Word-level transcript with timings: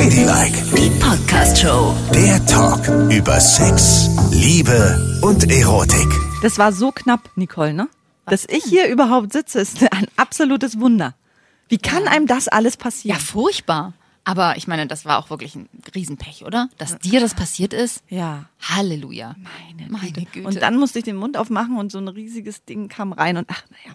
Ladylike, 0.00 0.62
Die 0.76 0.90
Podcast-Show. 1.00 1.94
der 2.14 2.44
Talk 2.44 2.86
über 3.10 3.40
Sex, 3.40 4.10
Liebe 4.30 5.18
und 5.22 5.50
Erotik. 5.50 6.06
Das 6.42 6.58
war 6.58 6.70
so 6.74 6.92
knapp, 6.92 7.30
Nicole, 7.34 7.72
ne? 7.72 7.88
Dass 8.26 8.44
ich 8.46 8.62
hier 8.64 8.88
überhaupt 8.88 9.32
sitze, 9.32 9.58
ist 9.60 9.82
ein 9.92 10.06
absolutes 10.16 10.78
Wunder. 10.80 11.14
Wie 11.70 11.78
kann 11.78 12.06
einem 12.08 12.26
das 12.26 12.46
alles 12.46 12.74
Ja, 12.74 12.80
passieren? 12.80 13.18
furchtbar. 13.20 13.94
Aber 14.28 14.56
ich 14.56 14.66
meine, 14.66 14.88
das 14.88 15.04
war 15.04 15.20
auch 15.20 15.30
wirklich 15.30 15.54
ein 15.54 15.68
Riesenpech, 15.94 16.44
oder? 16.44 16.68
Dass 16.78 16.98
dir 16.98 17.20
das 17.20 17.34
passiert 17.34 17.72
ist? 17.72 18.02
Ja. 18.08 18.46
Halleluja. 18.60 19.36
Meine, 19.38 19.88
meine 19.88 20.26
Güte. 20.26 20.48
Und 20.48 20.60
dann 20.60 20.78
musste 20.78 20.98
ich 20.98 21.04
den 21.04 21.14
Mund 21.14 21.36
aufmachen 21.36 21.76
und 21.76 21.92
so 21.92 21.98
ein 21.98 22.08
riesiges 22.08 22.64
Ding 22.64 22.88
kam 22.88 23.12
rein 23.12 23.36
und 23.36 23.46
ach, 23.48 23.62
naja. 23.70 23.94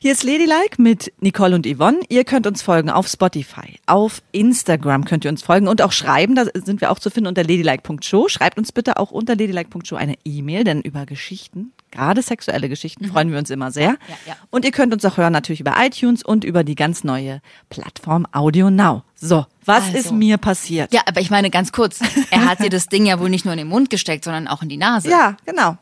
Hier 0.00 0.10
ist 0.10 0.24
Ladylike 0.24 0.82
mit 0.82 1.12
Nicole 1.20 1.54
und 1.54 1.68
Yvonne. 1.68 2.00
Ihr 2.08 2.24
könnt 2.24 2.48
uns 2.48 2.62
folgen 2.62 2.90
auf 2.90 3.06
Spotify, 3.06 3.78
auf 3.86 4.22
Instagram 4.32 5.04
könnt 5.04 5.24
ihr 5.24 5.30
uns 5.30 5.42
folgen 5.42 5.68
und 5.68 5.82
auch 5.82 5.92
schreiben. 5.92 6.34
Da 6.34 6.46
sind 6.52 6.80
wir 6.80 6.90
auch 6.90 6.98
zu 6.98 7.08
finden 7.08 7.28
unter 7.28 7.44
ladylike.show. 7.44 8.26
Schreibt 8.26 8.58
uns 8.58 8.72
bitte 8.72 8.96
auch 8.96 9.12
unter 9.12 9.36
ladylike.show 9.36 9.94
eine 9.94 10.16
E-Mail, 10.24 10.64
denn 10.64 10.80
über 10.80 11.06
Geschichten, 11.06 11.72
gerade 11.90 12.22
sexuelle 12.22 12.68
Geschichten, 12.68 13.06
freuen 13.06 13.30
wir 13.32 13.38
uns 13.38 13.50
immer 13.50 13.70
sehr. 13.70 13.90
Mhm. 13.92 13.96
Ja, 14.08 14.14
ja. 14.26 14.36
Und 14.50 14.64
ihr 14.64 14.70
könnt 14.70 14.92
uns 14.92 15.04
auch 15.04 15.16
hören 15.16 15.32
natürlich 15.32 15.60
über 15.60 15.74
iTunes 15.78 16.22
und 16.22 16.44
über 16.44 16.64
die 16.64 16.74
ganz 16.74 17.04
neue 17.04 17.40
Plattform 17.68 18.26
Audio 18.32 18.70
Now. 18.70 19.02
So, 19.14 19.46
was 19.64 19.84
Also. 19.86 19.98
ist 19.98 20.12
mir 20.12 20.38
passiert? 20.38 20.92
Ja, 20.92 21.02
aber 21.06 21.20
ich 21.20 21.30
meine 21.30 21.50
ganz 21.50 21.72
kurz, 21.72 22.00
er 22.30 22.46
hat 22.48 22.60
dir 22.60 22.70
das 22.70 22.86
Ding 22.86 23.06
ja 23.06 23.18
wohl 23.20 23.28
nicht 23.30 23.44
nur 23.44 23.52
in 23.54 23.58
den 23.58 23.68
Mund 23.68 23.90
gesteckt, 23.90 24.24
sondern 24.24 24.48
auch 24.48 24.62
in 24.62 24.68
die 24.68 24.76
Nase. 24.76 25.10
ja 25.10 25.36
genau. 25.44 25.76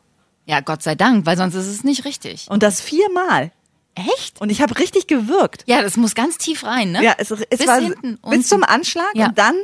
Ja, 0.45 0.61
Gott 0.61 0.81
sei 0.81 0.95
Dank, 0.95 1.27
weil 1.27 1.37
sonst 1.37 1.53
ist 1.53 1.67
es 1.67 1.83
nicht 1.83 2.05
richtig. 2.05 2.47
Und 2.49 2.63
das 2.63 2.81
viermal. 2.81 3.51
Echt? 3.93 4.41
Und 4.41 4.49
ich 4.49 4.61
habe 4.61 4.77
richtig 4.79 5.05
gewirkt. 5.07 5.63
Ja, 5.67 5.81
das 5.83 5.95
muss 5.97 6.15
ganz 6.15 6.37
tief 6.37 6.63
rein, 6.63 6.91
ne? 6.91 7.03
Ja, 7.03 7.13
es, 7.17 7.29
es 7.31 7.45
Bis 7.59 7.67
war 7.67 7.79
hinten, 7.79 8.17
bis 8.29 8.47
zum 8.47 8.63
Anschlag 8.63 9.09
Ja. 9.13 9.27
und 9.27 9.37
dann 9.37 9.55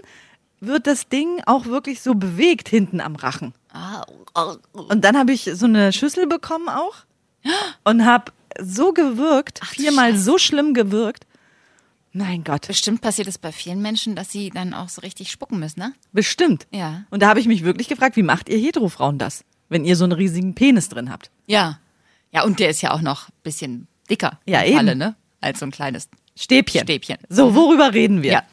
wird 0.59 0.85
das 0.87 1.07
Ding 1.09 1.41
auch 1.45 1.65
wirklich 1.65 2.01
so 2.01 2.13
bewegt 2.15 2.69
hinten 2.69 3.01
am 3.01 3.15
Rachen. 3.15 3.53
Und 4.73 5.03
dann 5.03 5.17
habe 5.17 5.31
ich 5.33 5.49
so 5.53 5.65
eine 5.65 5.91
Schüssel 5.93 6.27
bekommen 6.27 6.69
auch 6.69 6.95
und 7.83 8.05
habe 8.05 8.31
so 8.61 8.93
gewirkt, 8.93 9.59
Ach 9.63 9.69
viermal 9.71 10.11
Scheiße. 10.11 10.23
so 10.23 10.37
schlimm 10.37 10.73
gewirkt. 10.73 11.25
Mein 12.13 12.45
Gott, 12.45 12.67
Bestimmt 12.67 13.01
passiert 13.01 13.27
es 13.27 13.37
bei 13.37 13.51
vielen 13.51 13.81
Menschen, 13.81 14.15
dass 14.15 14.31
sie 14.31 14.49
dann 14.49 14.73
auch 14.73 14.87
so 14.87 15.01
richtig 15.01 15.29
spucken 15.31 15.59
müssen, 15.59 15.81
ne? 15.81 15.93
bestimmt. 16.13 16.65
Ja. 16.71 17.03
Und 17.09 17.21
da 17.21 17.27
habe 17.27 17.41
ich 17.41 17.45
mich 17.47 17.63
wirklich 17.65 17.89
gefragt, 17.89 18.15
wie 18.15 18.23
macht 18.23 18.47
ihr 18.47 18.57
Heterofrauen 18.57 19.17
das, 19.17 19.43
wenn 19.67 19.83
ihr 19.83 19.97
so 19.97 20.05
einen 20.05 20.13
riesigen 20.13 20.55
Penis 20.55 20.87
drin 20.87 21.11
habt? 21.11 21.29
Ja. 21.45 21.79
Ja, 22.31 22.43
und 22.43 22.59
der 22.59 22.69
ist 22.69 22.81
ja 22.81 22.91
auch 22.91 23.01
noch 23.01 23.27
ein 23.27 23.33
bisschen 23.43 23.87
dicker 24.09 24.39
Ja, 24.45 24.61
im 24.61 24.75
Falle, 24.77 24.91
eben. 24.91 24.99
ne? 24.99 25.15
Als 25.41 25.59
so 25.59 25.65
ein 25.65 25.71
kleines 25.71 26.07
Stäbchen. 26.37 26.83
Stäbchen. 26.83 27.17
So, 27.29 27.53
worüber 27.53 27.93
reden 27.93 28.23
wir? 28.23 28.31
Ja. 28.31 28.43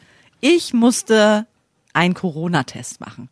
Ich 0.41 0.73
musste 0.73 1.47
einen 1.93 2.13
Corona-Test 2.15 2.99
machen. 2.99 3.29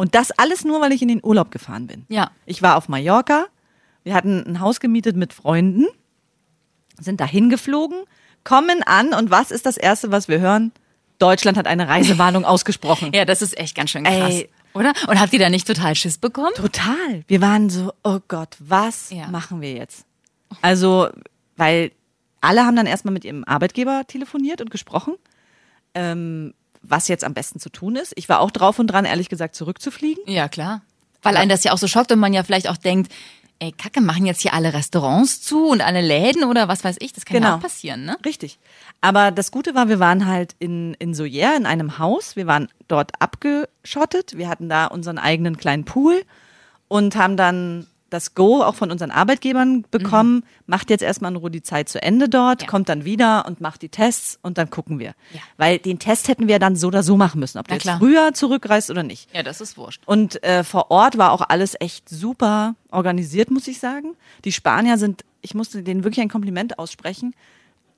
Und 0.00 0.14
das 0.14 0.30
alles 0.30 0.64
nur, 0.64 0.80
weil 0.80 0.92
ich 0.92 1.02
in 1.02 1.08
den 1.08 1.20
Urlaub 1.22 1.50
gefahren 1.50 1.86
bin. 1.86 2.06
Ja. 2.08 2.30
Ich 2.46 2.62
war 2.62 2.76
auf 2.78 2.88
Mallorca. 2.88 3.44
Wir 4.02 4.14
hatten 4.14 4.42
ein 4.46 4.60
Haus 4.60 4.80
gemietet 4.80 5.14
mit 5.14 5.34
Freunden, 5.34 5.84
sind 6.98 7.20
dahin 7.20 7.50
geflogen, 7.50 7.98
kommen 8.42 8.82
an 8.82 9.12
und 9.12 9.30
was 9.30 9.50
ist 9.50 9.66
das 9.66 9.76
Erste, 9.76 10.10
was 10.10 10.26
wir 10.26 10.40
hören? 10.40 10.72
Deutschland 11.18 11.58
hat 11.58 11.66
eine 11.66 11.86
Reisewarnung 11.86 12.44
ausgesprochen. 12.46 13.12
Ja, 13.12 13.26
das 13.26 13.42
ist 13.42 13.58
echt 13.58 13.76
ganz 13.76 13.90
schön 13.90 14.04
krass. 14.04 14.32
Ey. 14.32 14.48
Oder? 14.72 14.94
Und 15.06 15.20
habt 15.20 15.34
ihr 15.34 15.38
da 15.38 15.50
nicht 15.50 15.66
total 15.66 15.94
Schiss 15.94 16.16
bekommen? 16.16 16.54
Total. 16.54 17.22
Wir 17.26 17.42
waren 17.42 17.68
so, 17.68 17.92
oh 18.02 18.20
Gott, 18.26 18.56
was 18.58 19.10
Ja. 19.10 19.26
machen 19.28 19.60
wir 19.60 19.74
jetzt? 19.74 20.06
Also, 20.62 21.10
weil 21.58 21.92
alle 22.40 22.64
haben 22.64 22.76
dann 22.76 22.86
erstmal 22.86 23.12
mit 23.12 23.26
ihrem 23.26 23.44
Arbeitgeber 23.44 24.04
telefoniert 24.06 24.62
und 24.62 24.70
gesprochen, 24.70 25.16
ähm, 25.94 26.54
was 26.82 27.08
jetzt 27.08 27.24
am 27.24 27.34
besten 27.34 27.60
zu 27.60 27.70
tun 27.70 27.96
ist. 27.96 28.12
Ich 28.16 28.28
war 28.28 28.40
auch 28.40 28.50
drauf 28.50 28.78
und 28.78 28.86
dran, 28.88 29.04
ehrlich 29.04 29.28
gesagt, 29.28 29.54
zurückzufliegen. 29.54 30.22
Ja, 30.26 30.48
klar. 30.48 30.82
Weil 31.22 31.36
einen 31.36 31.50
das 31.50 31.64
ja 31.64 31.72
auch 31.72 31.78
so 31.78 31.86
schockt 31.86 32.10
und 32.12 32.18
man 32.18 32.32
ja 32.32 32.42
vielleicht 32.42 32.68
auch 32.68 32.78
denkt, 32.78 33.12
ey, 33.58 33.72
Kacke, 33.72 34.00
machen 34.00 34.24
jetzt 34.24 34.40
hier 34.40 34.54
alle 34.54 34.72
Restaurants 34.72 35.42
zu 35.42 35.66
und 35.66 35.82
alle 35.82 36.00
Läden 36.00 36.44
oder 36.44 36.66
was 36.68 36.82
weiß 36.82 36.96
ich, 37.00 37.12
das 37.12 37.26
kann 37.26 37.34
ja 37.36 37.40
Genau. 37.42 37.56
auch 37.56 37.60
passieren, 37.60 38.06
ne? 38.06 38.16
Richtig. 38.24 38.58
Aber 39.02 39.30
das 39.30 39.50
Gute 39.50 39.74
war, 39.74 39.90
wir 39.90 39.98
waren 39.98 40.24
halt 40.26 40.54
in, 40.58 40.94
in 40.94 41.12
Soyer 41.12 41.54
in 41.56 41.66
einem 41.66 41.98
Haus. 41.98 42.36
Wir 42.36 42.46
waren 42.46 42.68
dort 42.88 43.12
abgeschottet. 43.20 44.38
Wir 44.38 44.48
hatten 44.48 44.70
da 44.70 44.86
unseren 44.86 45.18
eigenen 45.18 45.58
kleinen 45.58 45.84
Pool 45.84 46.22
und 46.88 47.16
haben 47.16 47.36
dann 47.36 47.86
das 48.10 48.34
Go 48.34 48.62
auch 48.62 48.74
von 48.74 48.90
unseren 48.90 49.10
Arbeitgebern 49.10 49.84
bekommen. 49.90 50.44
Macht 50.66 50.90
jetzt 50.90 51.02
erstmal 51.02 51.30
in 51.30 51.36
Ruhe 51.36 51.50
die 51.50 51.62
Zeit 51.62 51.88
zu 51.88 52.02
Ende 52.02 52.28
dort, 52.28 52.62
Ja. 52.62 52.68
kommt 52.68 52.88
dann 52.88 53.04
wieder 53.04 53.46
und 53.46 53.60
macht 53.60 53.82
die 53.82 53.88
Tests 53.88 54.38
und 54.42 54.58
dann 54.58 54.68
gucken 54.68 54.98
wir. 54.98 55.14
Ja. 55.32 55.40
Weil 55.56 55.78
den 55.78 55.98
Test 55.98 56.28
hätten 56.28 56.48
wir 56.48 56.58
dann 56.58 56.76
so 56.76 56.88
oder 56.88 57.02
so 57.02 57.16
machen 57.16 57.40
müssen, 57.40 57.58
ob 57.58 57.66
du 57.68 57.70
Na 57.72 57.76
jetzt 57.76 57.82
klar. 57.84 57.98
früher 57.98 58.32
zurückreist 58.34 58.90
oder 58.90 59.02
nicht. 59.02 59.34
Ja, 59.34 59.42
das 59.42 59.60
ist 59.60 59.76
wurscht. 59.78 60.02
Und 60.06 60.42
äh, 60.44 60.64
vor 60.64 60.90
Ort 60.90 61.16
war 61.18 61.32
auch 61.32 61.42
alles 61.48 61.76
echt 61.80 62.08
super 62.08 62.74
organisiert, 62.90 63.50
muss 63.50 63.66
ich 63.68 63.78
sagen. 63.78 64.16
Die 64.44 64.52
Spanier 64.52 64.98
sind, 64.98 65.24
ich 65.40 65.54
musste 65.54 65.82
denen 65.82 66.04
wirklich 66.04 66.20
ein 66.20 66.28
Kompliment 66.28 66.78
aussprechen, 66.78 67.34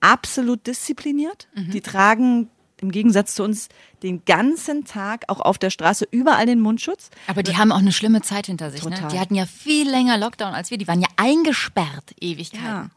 absolut 0.00 0.66
diszipliniert. 0.66 1.48
Mhm. 1.54 1.70
Die 1.70 1.80
tragen 1.80 2.48
im 2.82 2.91
Gegensatz 2.91 3.34
zu 3.34 3.44
uns 3.44 3.69
den 4.03 4.25
ganzen 4.25 4.84
Tag 4.84 5.25
auch 5.28 5.41
auf 5.41 5.59
der 5.59 5.70
Straße 5.70 6.06
überall 6.10 6.47
den 6.47 6.60
Mundschutz. 6.60 7.10
Aber 7.28 7.43
die 7.43 7.56
haben 7.56 7.72
auch 7.72 7.78
eine 7.78 7.93
schlimme 7.93 8.22
Zeit 8.22 8.47
hinter 8.47 8.70
sich, 8.70 8.84
ne? 8.84 9.09
Die 9.12 9.20
hatten 9.20 9.34
ja 9.34 9.47
viel 9.47 9.88
länger 9.88 10.19
Lockdown 10.19 10.53
als 10.53 10.70
wir. 10.70 10.78
Die 10.78 10.88
waren 10.88 11.00
ja 11.00 11.09
eingesperrt 11.16 12.15
Ewigkeiten. 12.20 12.65
Ja. 12.66 12.91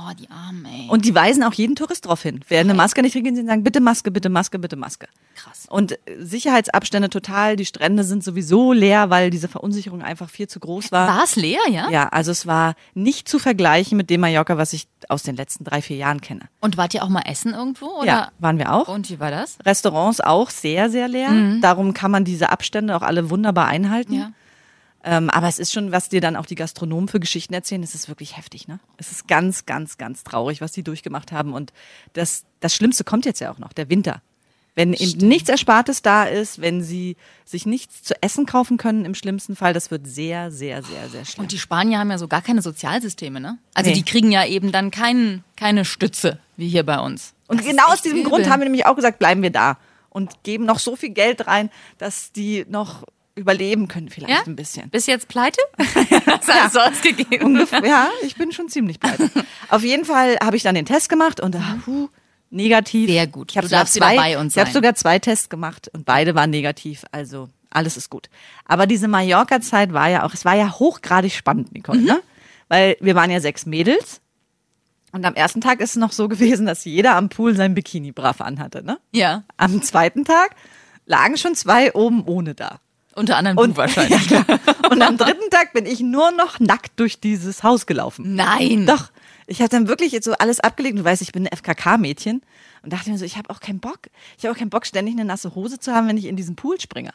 Oh, 0.00 0.12
die 0.14 0.30
Armen, 0.30 0.64
ey. 0.64 0.88
Und 0.88 1.04
die 1.04 1.14
weisen 1.14 1.42
auch 1.42 1.52
jeden 1.52 1.74
Tourist 1.74 2.06
drauf 2.06 2.22
hin. 2.22 2.40
Wer 2.48 2.60
eine 2.60 2.74
Maske 2.74 3.02
nicht 3.02 3.12
kriegt, 3.12 3.26
sie 3.34 3.44
sagen, 3.44 3.64
bitte 3.64 3.80
Maske, 3.80 4.10
bitte 4.10 4.28
Maske, 4.28 4.58
bitte 4.58 4.76
Maske. 4.76 5.08
Krass. 5.34 5.66
Und 5.68 5.92
äh, 5.92 5.96
Sicherheitsabstände 6.20 7.10
total, 7.10 7.56
die 7.56 7.66
Strände 7.66 8.04
sind 8.04 8.22
sowieso 8.22 8.72
leer, 8.72 9.10
weil 9.10 9.30
diese 9.30 9.48
Verunsicherung 9.48 10.02
einfach 10.02 10.30
viel 10.30 10.46
zu 10.46 10.60
groß 10.60 10.92
war. 10.92 11.08
War 11.08 11.24
es 11.24 11.36
leer, 11.36 11.60
ja? 11.70 11.90
Ja, 11.90 12.08
also 12.08 12.30
es 12.30 12.46
war 12.46 12.74
nicht 12.94 13.28
zu 13.28 13.38
vergleichen 13.38 13.96
mit 13.96 14.10
dem 14.10 14.20
Mallorca, 14.20 14.56
was 14.56 14.72
ich 14.72 14.86
aus 15.08 15.22
den 15.22 15.36
letzten 15.36 15.64
drei, 15.64 15.82
vier 15.82 15.96
Jahren 15.96 16.20
kenne. 16.20 16.42
Und 16.60 16.76
wart 16.76 16.94
ihr 16.94 17.02
auch 17.02 17.08
mal 17.08 17.22
essen 17.22 17.54
irgendwo? 17.54 17.86
Oder? 17.86 18.06
Ja, 18.06 18.28
waren 18.38 18.58
wir 18.58 18.72
auch. 18.72 18.88
Und 18.88 19.10
wie 19.10 19.18
war 19.18 19.30
das? 19.30 19.58
Restaurants 19.64 20.20
auch 20.20 20.50
sehr, 20.50 20.90
sehr 20.90 21.08
leer. 21.08 21.58
Darum 21.60 21.92
kann 21.94 22.10
man 22.10 22.24
diese 22.24 22.50
Abstände 22.50 22.96
auch 22.96 23.02
alle 23.02 23.30
wunderbar 23.30 23.66
einhalten. 23.66 24.14
Ja. 24.14 24.32
Ähm, 25.04 25.30
aber 25.30 25.48
es 25.48 25.58
ist 25.58 25.72
schon, 25.72 25.92
was 25.92 26.08
dir 26.08 26.20
dann 26.20 26.36
auch 26.36 26.46
die 26.46 26.56
Gastronomen 26.56 27.08
für 27.08 27.20
Geschichten 27.20 27.54
erzählen, 27.54 27.82
es 27.82 27.94
ist 27.94 28.08
wirklich 28.08 28.36
heftig, 28.36 28.66
ne? 28.66 28.80
Es 28.96 29.12
ist 29.12 29.28
ganz, 29.28 29.64
ganz, 29.64 29.96
ganz 29.96 30.24
traurig, 30.24 30.60
was 30.60 30.72
die 30.72 30.82
durchgemacht 30.82 31.30
haben. 31.32 31.52
Und 31.54 31.72
das, 32.14 32.44
das 32.60 32.74
Schlimmste 32.74 33.04
kommt 33.04 33.24
jetzt 33.24 33.40
ja 33.40 33.52
auch 33.52 33.58
noch, 33.58 33.72
der 33.72 33.88
Winter. 33.90 34.20
Wenn 34.74 34.92
eben 34.92 35.26
nichts 35.26 35.48
Erspartes 35.48 36.02
da 36.02 36.22
ist, 36.24 36.60
wenn 36.60 36.82
sie 36.82 37.16
sich 37.44 37.66
nichts 37.66 38.02
zu 38.04 38.20
essen 38.22 38.46
kaufen 38.46 38.76
können, 38.76 39.04
im 39.04 39.14
schlimmsten 39.16 39.56
Fall, 39.56 39.72
das 39.72 39.90
wird 39.90 40.06
sehr, 40.06 40.52
sehr, 40.52 40.84
sehr, 40.84 41.08
sehr 41.08 41.24
schlimm. 41.24 41.44
Und 41.44 41.52
die 41.52 41.58
Spanier 41.58 41.98
haben 41.98 42.10
ja 42.10 42.18
so 42.18 42.28
gar 42.28 42.42
keine 42.42 42.62
Sozialsysteme, 42.62 43.40
ne? 43.40 43.58
Also 43.74 43.90
Nee. 43.90 43.96
die 43.96 44.04
kriegen 44.04 44.30
ja 44.30 44.46
eben 44.46 44.70
dann 44.70 44.90
kein, 44.92 45.42
keine 45.56 45.84
Stütze, 45.84 46.38
wie 46.56 46.68
hier 46.68 46.84
bei 46.86 47.00
uns. 47.00 47.34
Und 47.48 47.60
Das 47.60 47.66
genau 47.66 47.86
aus 47.86 48.02
diesem 48.02 48.18
übel. 48.20 48.30
Grund 48.30 48.48
haben 48.48 48.60
wir 48.60 48.66
nämlich 48.66 48.86
auch 48.86 48.94
gesagt, 48.94 49.18
bleiben 49.18 49.42
wir 49.42 49.50
da 49.50 49.78
und 50.10 50.44
geben 50.44 50.64
noch 50.64 50.78
so 50.78 50.94
viel 50.96 51.10
Geld 51.10 51.46
rein, 51.48 51.70
dass 51.98 52.30
die 52.32 52.64
noch 52.68 53.04
überleben 53.38 53.88
können, 53.88 54.08
vielleicht 54.10 54.30
ja? 54.32 54.42
ein 54.46 54.56
bisschen. 54.56 54.90
Bis 54.90 55.06
jetzt 55.06 55.28
pleite? 55.28 55.60
Hast 55.78 56.48
du 56.48 56.52
alles 56.52 56.72
so 56.72 56.80
ausgegeben? 56.80 57.44
Ungefähr, 57.46 57.84
ja, 57.86 58.10
ich 58.22 58.36
bin 58.36 58.52
schon 58.52 58.68
ziemlich 58.68 59.00
pleite. 59.00 59.30
Auf 59.70 59.82
jeden 59.82 60.04
Fall 60.04 60.36
habe 60.42 60.56
ich 60.56 60.62
dann 60.62 60.74
den 60.74 60.84
Test 60.86 61.08
gemacht 61.08 61.40
und 61.40 61.56
ah, 61.56 61.78
puh, 61.84 62.08
negativ. 62.50 63.08
Sehr 63.08 63.26
gut. 63.26 63.50
Ich 63.52 63.56
habe 63.56 63.66
Du 63.66 63.70
sogar 63.70 63.86
zwei, 63.86 64.14
ich 64.30 64.36
habe 64.36 64.50
sein. 64.50 64.72
sogar 64.72 64.94
zwei 64.94 65.18
Tests 65.18 65.48
gemacht 65.48 65.88
und 65.94 66.04
beide 66.04 66.34
waren 66.34 66.50
negativ. 66.50 67.04
Also 67.12 67.48
alles 67.70 67.96
ist 67.96 68.10
gut. 68.10 68.28
Aber 68.64 68.86
diese 68.86 69.08
Mallorca-Zeit 69.08 69.92
war 69.92 70.08
ja 70.08 70.24
auch, 70.24 70.34
es 70.34 70.44
war 70.44 70.54
ja 70.56 70.78
hochgradig 70.78 71.32
spannend, 71.34 71.72
Nicole, 71.72 71.98
Mhm. 72.00 72.06
ne? 72.06 72.20
Weil 72.68 72.96
wir 73.00 73.14
waren 73.14 73.30
ja 73.30 73.40
sechs 73.40 73.64
Mädels. 73.66 74.20
Und 75.12 75.24
am 75.24 75.34
ersten 75.34 75.62
Tag 75.62 75.80
ist 75.80 75.90
es 75.90 75.96
noch 75.96 76.12
so 76.12 76.28
gewesen, 76.28 76.66
dass 76.66 76.84
jeder 76.84 77.16
am 77.16 77.30
Pool 77.30 77.54
sein 77.56 77.74
Bikini 77.74 78.12
brav 78.12 78.40
anhatte, 78.42 78.82
ne? 78.84 78.98
Ja. 79.12 79.44
Am 79.56 79.82
zweiten 79.82 80.24
Tag 80.26 80.50
lagen 81.06 81.38
schon 81.38 81.54
zwei 81.54 81.94
oben 81.94 82.24
ohne 82.26 82.54
da. 82.54 82.80
Unter 83.18 83.36
anderem 83.36 83.56
du 83.56 83.76
wahrscheinlich. 83.76 84.30
Ja. 84.30 84.44
Und 84.90 85.02
am 85.02 85.16
dritten 85.16 85.50
Tag 85.50 85.72
bin 85.72 85.86
ich 85.86 86.00
nur 86.00 86.30
noch 86.30 86.60
nackt 86.60 86.98
durch 87.00 87.20
dieses 87.20 87.62
Haus 87.62 87.86
gelaufen. 87.86 88.34
Nein. 88.34 88.86
Doch. 88.86 89.10
Ich 89.46 89.60
habe 89.60 89.70
dann 89.70 89.88
wirklich 89.88 90.12
jetzt 90.12 90.24
so 90.24 90.32
alles 90.34 90.60
abgelegt. 90.60 90.98
Du 90.98 91.04
weißt, 91.04 91.22
ich 91.22 91.32
bin 91.32 91.46
ein 91.46 91.56
FKK-Mädchen 91.56 92.42
und 92.82 92.92
dachte 92.92 93.10
mir 93.10 93.18
so, 93.18 93.24
ich 93.24 93.36
habe 93.36 93.50
auch 93.50 93.60
keinen 93.60 93.80
Bock. 93.80 94.00
Ich 94.36 94.44
habe 94.44 94.54
auch 94.54 94.58
keinen 94.58 94.70
Bock, 94.70 94.86
ständig 94.86 95.14
eine 95.14 95.24
nasse 95.24 95.54
Hose 95.54 95.78
zu 95.78 95.94
haben, 95.94 96.06
wenn 96.08 96.16
ich 96.16 96.26
in 96.26 96.36
diesen 96.36 96.54
Pool 96.54 96.80
springe. 96.80 97.10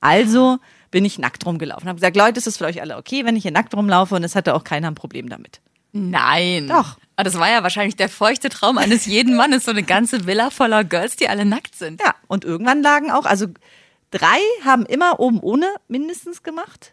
Also 0.00 0.58
bin 0.90 1.04
ich 1.04 1.18
nackt 1.18 1.44
rumgelaufen. 1.44 1.88
Habe 1.88 1.96
gesagt, 1.96 2.16
Leute, 2.16 2.38
ist 2.38 2.46
es 2.46 2.58
für 2.58 2.66
euch 2.66 2.80
alle 2.80 2.96
okay, 2.96 3.24
wenn 3.24 3.36
ich 3.36 3.42
hier 3.42 3.52
nackt 3.52 3.74
rumlaufe? 3.74 4.14
Und 4.14 4.24
es 4.24 4.34
hatte 4.34 4.54
auch 4.54 4.64
keiner 4.64 4.88
ein 4.88 4.94
Problem 4.94 5.28
damit. 5.28 5.60
Nein. 5.92 6.68
Doch. 6.68 6.96
Aber 7.16 7.24
das 7.24 7.38
war 7.38 7.50
ja 7.50 7.62
wahrscheinlich 7.62 7.96
der 7.96 8.08
feuchte 8.08 8.48
Traum 8.48 8.78
eines 8.78 9.04
jeden 9.06 9.36
Mannes, 9.36 9.64
so 9.64 9.72
eine 9.72 9.82
ganze 9.82 10.26
Villa 10.26 10.50
voller 10.50 10.84
Girls, 10.84 11.16
die 11.16 11.28
alle 11.28 11.44
nackt 11.44 11.74
sind. 11.74 12.00
Ja, 12.00 12.14
und 12.28 12.44
irgendwann 12.44 12.82
lagen 12.82 13.10
auch, 13.10 13.26
also 13.26 13.46
drei 14.10 14.38
haben 14.64 14.84
immer 14.86 15.20
oben 15.20 15.40
ohne 15.40 15.66
mindestens 15.88 16.42
gemacht. 16.42 16.92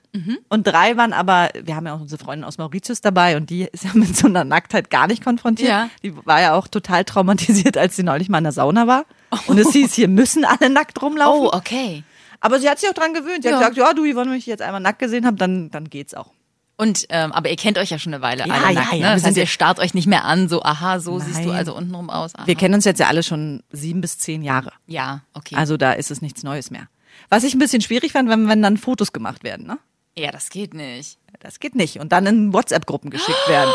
Und 0.50 0.66
drei 0.66 0.98
waren 0.98 1.14
aber, 1.14 1.50
wir 1.64 1.76
haben 1.76 1.86
ja 1.86 1.94
auch 1.96 2.02
unsere 2.02 2.24
Freundin 2.24 2.44
aus 2.44 2.58
Mauritius 2.58 3.02
dabei 3.02 3.38
und 3.38 3.52
die 3.52 3.64
ist 3.72 3.84
ja 3.84 3.92
mit 3.94 4.18
so 4.18 4.26
einer 4.28 4.44
Nacktheit 4.44 4.90
gar 4.90 5.06
nicht 5.08 5.24
konfrontiert. 5.24 5.70
Ja. 5.70 5.90
Die 6.02 6.16
war 6.26 6.42
ja 6.42 6.54
auch 6.56 6.68
total 6.68 7.06
traumatisiert, 7.06 7.78
als 7.78 7.96
sie 7.96 8.04
neulich 8.04 8.28
mal 8.30 8.40
in 8.40 8.46
der 8.46 8.54
Sauna 8.54 8.88
war. 8.88 9.06
Und 9.46 9.60
es 9.60 9.72
hieß, 9.74 9.94
hier 9.94 10.08
müssen 10.08 10.44
alle 10.44 10.70
nackt 10.72 11.00
rumlaufen. 11.02 11.48
Oh, 11.48 11.52
okay. 11.54 12.04
Aber 12.40 12.60
sie 12.60 12.68
hat 12.70 12.80
sich 12.80 12.90
auch 12.90 12.94
dran 12.94 13.14
gewöhnt. 13.14 13.44
Sie 13.44 13.50
hat 13.50 13.62
Ja. 13.62 13.70
gesagt, 13.70 13.78
ja, 13.78 13.94
du, 13.94 14.04
wenn 14.04 14.34
ich 14.34 14.46
jetzt 14.48 14.62
einmal 14.62 14.82
nackt 14.82 15.00
gesehen 15.00 15.26
habe, 15.28 15.38
dann, 15.38 15.70
dann 15.70 15.90
geht's 15.90 16.14
auch. 16.16 16.32
Und 16.78 17.06
ähm, 17.10 17.32
aber 17.32 17.50
ihr 17.50 17.56
kennt 17.56 17.78
euch 17.80 17.90
ja 17.90 17.98
schon 18.00 18.14
eine 18.14 18.22
Weile. 18.24 18.48
Ja, 18.48 18.54
alle 18.54 18.74
ja, 18.74 18.80
nackt, 18.82 18.94
ja, 18.94 18.98
Ne? 18.98 19.02
wir 19.04 19.14
Das 19.16 19.24
heißt, 19.24 19.38
ja- 19.38 19.44
ihr 19.44 19.48
starrt 19.48 19.80
euch 19.80 19.94
nicht 19.96 20.06
mehr 20.08 20.26
an, 20.26 20.48
so 20.50 20.62
aha, 20.64 21.00
so 21.00 21.18
siehst 21.20 21.40
du 21.44 21.48
Nein. 21.50 21.58
also 21.58 21.76
untenrum 21.76 22.10
aus. 22.12 22.34
Aha. 22.36 22.46
Wir 22.48 22.54
kennen 22.56 22.76
uns 22.76 22.86
jetzt 22.86 23.00
ja 23.00 23.08
alle 23.08 23.22
schon 23.24 23.64
sieben 23.72 24.02
bis 24.02 24.18
zehn 24.20 24.42
Jahre. 24.44 24.72
ja, 24.86 25.22
okay. 25.34 25.56
Also 25.56 25.78
da 25.78 25.94
ist 25.94 26.10
es 26.12 26.22
nichts 26.22 26.44
Neues 26.44 26.70
mehr. 26.72 26.88
Was 27.30 27.44
ich 27.44 27.54
ein 27.54 27.60
bisschen 27.60 27.82
schwierig 27.82 28.12
fand, 28.14 28.30
wenn, 28.30 28.48
wenn 28.48 28.62
dann 28.62 28.78
Fotos 28.78 29.14
gemacht 29.14 29.44
werden, 29.44 29.68
ne? 29.68 29.78
ja, 30.18 30.32
das 30.32 30.50
geht 30.50 30.74
nicht. 30.74 31.18
Das 31.42 31.60
geht 31.60 31.76
nicht. 31.76 32.00
Und 32.00 32.12
dann 32.12 32.26
in 32.26 32.52
WhatsApp-Gruppen 32.54 33.12
geschickt 33.12 33.48
werden. 33.48 33.72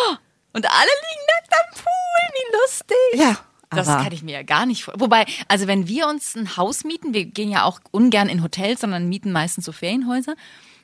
Und 0.53 0.67
alle 0.67 0.91
liegen 0.91 1.27
nackt 1.37 1.53
am 1.53 1.83
Pool, 1.85 2.35
wie 2.35 2.57
lustig. 2.57 2.97
Ja. 3.15 3.39
Das 3.71 3.87
kann 3.87 4.13
ich 4.13 4.23
mir 4.23 4.33
ja 4.33 4.43
gar 4.43 4.67
nicht 4.67 4.85
vor. 4.85 4.95
Wobei, 4.99 5.25
also 5.49 5.67
wenn 5.67 5.87
wir 5.89 6.09
uns 6.09 6.35
ein 6.35 6.57
Haus 6.59 6.85
mieten, 6.85 7.15
wir 7.15 7.25
gehen 7.25 7.49
ja 7.51 7.63
auch 7.65 7.81
ungern 7.91 8.29
in 8.29 8.43
Hotels, 8.43 8.81
sondern 8.83 9.09
mieten 9.09 9.33
meistens 9.33 9.65
so 9.65 9.73
Ferienhäuser. 9.73 10.35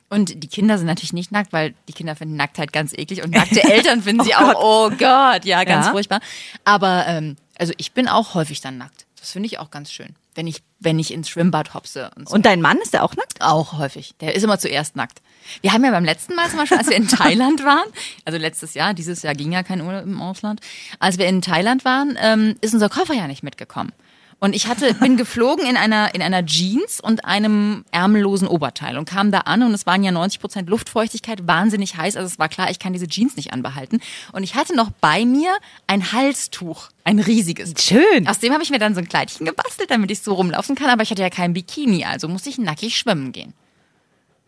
Und 0.08 0.42
die 0.42 0.48
Kinder 0.48 0.78
sind 0.78 0.86
natürlich 0.86 1.12
nicht 1.12 1.32
nackt, 1.32 1.52
weil 1.52 1.74
die 1.88 1.92
Kinder 1.92 2.16
finden 2.16 2.36
Nacktheit 2.36 2.72
ganz 2.72 2.92
eklig 2.94 3.22
und 3.22 3.30
nackte 3.32 3.62
Eltern 3.70 4.00
finden 4.02 4.24
sie 4.24 4.34
auch, 4.34 4.54
oh 4.56 4.90
Gott, 4.90 5.44
ja, 5.44 5.64
ganz 5.64 5.86
Ja. 5.86 5.92
furchtbar. 5.92 6.20
Aber 6.64 7.04
ähm, 7.08 7.36
also 7.58 7.74
ich 7.76 7.92
bin 7.92 8.08
auch 8.08 8.32
häufig 8.34 8.60
dann 8.62 8.78
nackt. 8.78 9.04
Das 9.20 9.32
finde 9.32 9.46
ich 9.46 9.58
auch 9.58 9.70
ganz 9.70 9.92
schön. 9.92 10.14
Wenn 10.34 10.46
ich, 10.46 10.62
wenn 10.78 10.98
ich 10.98 11.12
ins 11.12 11.28
Schwimmbad 11.28 11.74
hopse 11.74 12.10
und 12.16 12.28
so. 12.28 12.34
Und 12.34 12.46
dein 12.46 12.60
Mann 12.60 12.78
ist 12.78 12.92
der 12.94 13.04
auch 13.04 13.16
nackt? 13.16 13.40
Auch 13.40 13.78
häufig. 13.78 14.14
Der 14.20 14.34
ist 14.34 14.42
immer 14.42 14.58
zuerst 14.58 14.94
nackt. 14.94 15.20
Wir 15.62 15.72
haben 15.72 15.84
ja 15.84 15.90
beim 15.90 16.04
letzten 16.04 16.34
Mal 16.34 16.48
zum 16.48 16.58
Beispiel, 16.58 16.78
als 16.78 16.88
wir 16.88 16.96
in 16.96 17.08
Thailand 17.08 17.64
waren, 17.64 17.88
also 18.24 18.38
letztes 18.38 18.74
Jahr, 18.74 18.94
dieses 18.94 19.22
Jahr 19.22 19.34
ging 19.34 19.52
ja 19.52 19.62
kein 19.62 19.80
Urlaub 19.80 20.04
im 20.04 20.20
Ausland, 20.20 20.60
als 21.00 21.18
wir 21.18 21.26
in 21.26 21.42
Thailand 21.42 21.84
waren, 21.84 22.16
ähm, 22.20 22.56
ist 22.60 22.74
unser 22.74 22.88
Koffer 22.88 23.14
ja 23.14 23.26
nicht 23.26 23.42
mitgekommen. 23.42 23.92
Und 24.40 24.54
ich 24.54 24.68
hatte, 24.68 24.94
bin 24.94 25.16
geflogen 25.16 25.66
in 25.66 25.76
einer, 25.76 26.14
in 26.14 26.22
einer 26.22 26.46
Jeans 26.46 27.00
und 27.00 27.24
einem 27.24 27.84
ärmellosen 27.90 28.46
Oberteil 28.46 28.96
und 28.96 29.08
kam 29.08 29.32
da 29.32 29.38
an 29.40 29.64
und 29.64 29.74
es 29.74 29.84
waren 29.84 30.04
ja 30.04 30.12
90 30.12 30.38
Prozent 30.40 30.68
Luftfeuchtigkeit, 30.70 31.48
wahnsinnig 31.48 31.96
heiß. 31.96 32.14
Also 32.16 32.26
es 32.26 32.38
war 32.38 32.48
klar, 32.48 32.70
ich 32.70 32.78
kann 32.78 32.92
diese 32.92 33.08
Jeans 33.08 33.34
nicht 33.36 33.52
anbehalten. 33.52 33.98
Und 34.30 34.44
ich 34.44 34.54
hatte 34.54 34.76
noch 34.76 34.90
bei 35.00 35.24
mir 35.24 35.50
ein 35.88 36.12
Halstuch, 36.12 36.90
ein 37.02 37.18
riesiges. 37.18 37.74
Schön. 37.82 38.28
Aus 38.28 38.38
dem 38.38 38.52
habe 38.52 38.62
ich 38.62 38.70
mir 38.70 38.78
dann 38.78 38.94
so 38.94 39.00
ein 39.00 39.08
Kleidchen 39.08 39.44
gebastelt, 39.44 39.90
damit 39.90 40.10
ich 40.12 40.20
so 40.20 40.34
rumlaufen 40.34 40.76
kann, 40.76 40.88
aber 40.90 41.02
ich 41.02 41.10
hatte 41.10 41.22
ja 41.22 41.30
kein 41.30 41.52
Bikini, 41.52 42.04
also 42.04 42.28
musste 42.28 42.48
ich 42.48 42.58
nackig 42.58 42.96
schwimmen 42.96 43.32
gehen. 43.32 43.54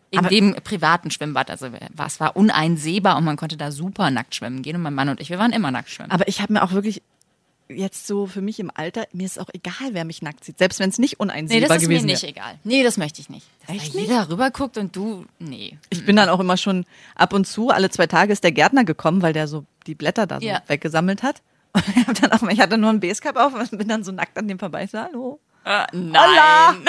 In 0.09 0.19
Aber- 0.19 0.29
dem 0.29 0.55
privaten 0.63 1.11
Schwimmbad, 1.11 1.49
also 1.49 1.67
war- 1.93 2.05
es 2.07 2.19
war 2.21 2.35
uneinsehbar 2.37 3.17
und 3.17 3.25
man 3.25 3.35
konnte 3.37 3.57
da 3.57 3.71
super 3.71 4.09
nackt 4.09 4.35
schwimmen 4.35 4.61
gehen 4.61 4.75
und 4.77 4.81
mein 4.83 4.93
Mann 4.93 5.09
und 5.09 5.19
ich, 5.19 5.29
wir 5.29 5.39
waren 5.39 5.51
immer 5.53 5.71
nackt 5.71 5.89
schwimmen. 5.89 6.11
Aber 6.11 6.27
ich 6.29 6.41
habe 6.41 6.53
mir 6.53 6.63
auch 6.63 6.71
wirklich 6.71 7.01
jetzt 7.75 8.07
so 8.07 8.27
für 8.27 8.41
mich 8.41 8.59
im 8.59 8.71
Alter, 8.73 9.05
mir 9.13 9.25
ist 9.25 9.39
auch 9.39 9.49
egal, 9.53 9.89
wer 9.93 10.05
mich 10.05 10.21
nackt 10.21 10.43
sieht, 10.43 10.57
selbst 10.59 10.79
wenn 10.79 10.89
es 10.89 10.97
nicht 10.99 11.13
nee, 11.13 11.23
uneinsehbar 11.23 11.69
das 11.69 11.77
ist 11.83 11.87
mir 11.87 11.95
gewesen 11.95 12.05
nicht 12.07 12.21
wäre. 12.23 12.31
egal. 12.31 12.59
Nee, 12.63 12.83
das 12.83 12.97
möchte 12.97 13.21
ich 13.21 13.29
nicht. 13.29 13.47
Dass 13.67 13.75
Echt 13.77 13.95
da 13.95 13.99
jeder 13.99 14.29
rüberguckt 14.29 14.77
und 14.77 14.95
du, 14.95 15.25
nee. 15.39 15.77
Ich 15.89 16.05
bin 16.05 16.15
dann 16.15 16.29
auch 16.29 16.39
immer 16.39 16.57
schon 16.57 16.85
ab 17.15 17.33
und 17.33 17.45
zu, 17.47 17.69
alle 17.69 17.89
zwei 17.89 18.07
Tage 18.07 18.33
ist 18.33 18.43
der 18.43 18.51
Gärtner 18.51 18.83
gekommen, 18.83 19.21
weil 19.21 19.33
der 19.33 19.47
so 19.47 19.65
die 19.87 19.95
Blätter 19.95 20.27
da 20.27 20.39
so 20.39 20.45
Ja. 20.45 20.61
weggesammelt 20.67 21.23
hat. 21.23 21.41
Und 21.73 21.83
ich, 21.95 22.05
hab 22.05 22.19
dann 22.19 22.31
auch, 22.33 22.43
ich 22.49 22.59
hatte 22.59 22.77
nur 22.77 22.89
ein 22.89 22.99
Basecap 22.99 23.37
auf 23.37 23.53
und 23.53 23.77
bin 23.77 23.87
dann 23.87 24.03
so 24.03 24.11
nackt 24.11 24.37
an 24.37 24.45
dem 24.45 24.59
vorbei. 24.59 24.83
Ich 24.83 24.91
so, 24.91 24.97
hallo. 24.99 25.39
nein. 25.93 25.93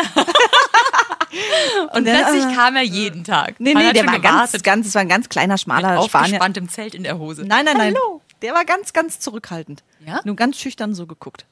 und 1.95 2.07
dann, 2.07 2.17
plötzlich 2.25 2.45
äh, 2.53 2.55
kam 2.55 2.77
er 2.77 2.83
jeden 2.83 3.25
Tag. 3.25 3.55
Nee, 3.61 3.75
nee, 3.75 3.93
der 3.93 4.05
war 4.07 4.19
ganz, 4.19 4.23
gewartet. 4.51 4.65
ganz, 4.65 4.87
es 4.89 4.95
war 4.95 5.03
ein 5.03 5.09
ganz 5.09 5.29
kleiner, 5.29 5.57
schmaler 5.57 6.03
Spanier. 6.03 6.27
aufgespannt 6.27 6.57
im 6.57 6.69
Zelt 6.69 6.95
in 6.97 7.05
der 7.05 7.19
Hose. 7.19 7.45
Nein, 7.47 7.65
nein, 7.65 7.77
nein. 7.77 7.95
Hallo. 7.95 8.21
Der 8.43 8.55
war 8.55 8.65
ganz, 8.65 8.93
ganz 8.93 9.21
zurückhaltend. 9.21 9.83
Ja? 10.05 10.21
Nur 10.25 10.37
ganz 10.37 10.59
schüchtern 10.59 10.95
so 10.95 11.07
geguckt. 11.07 11.47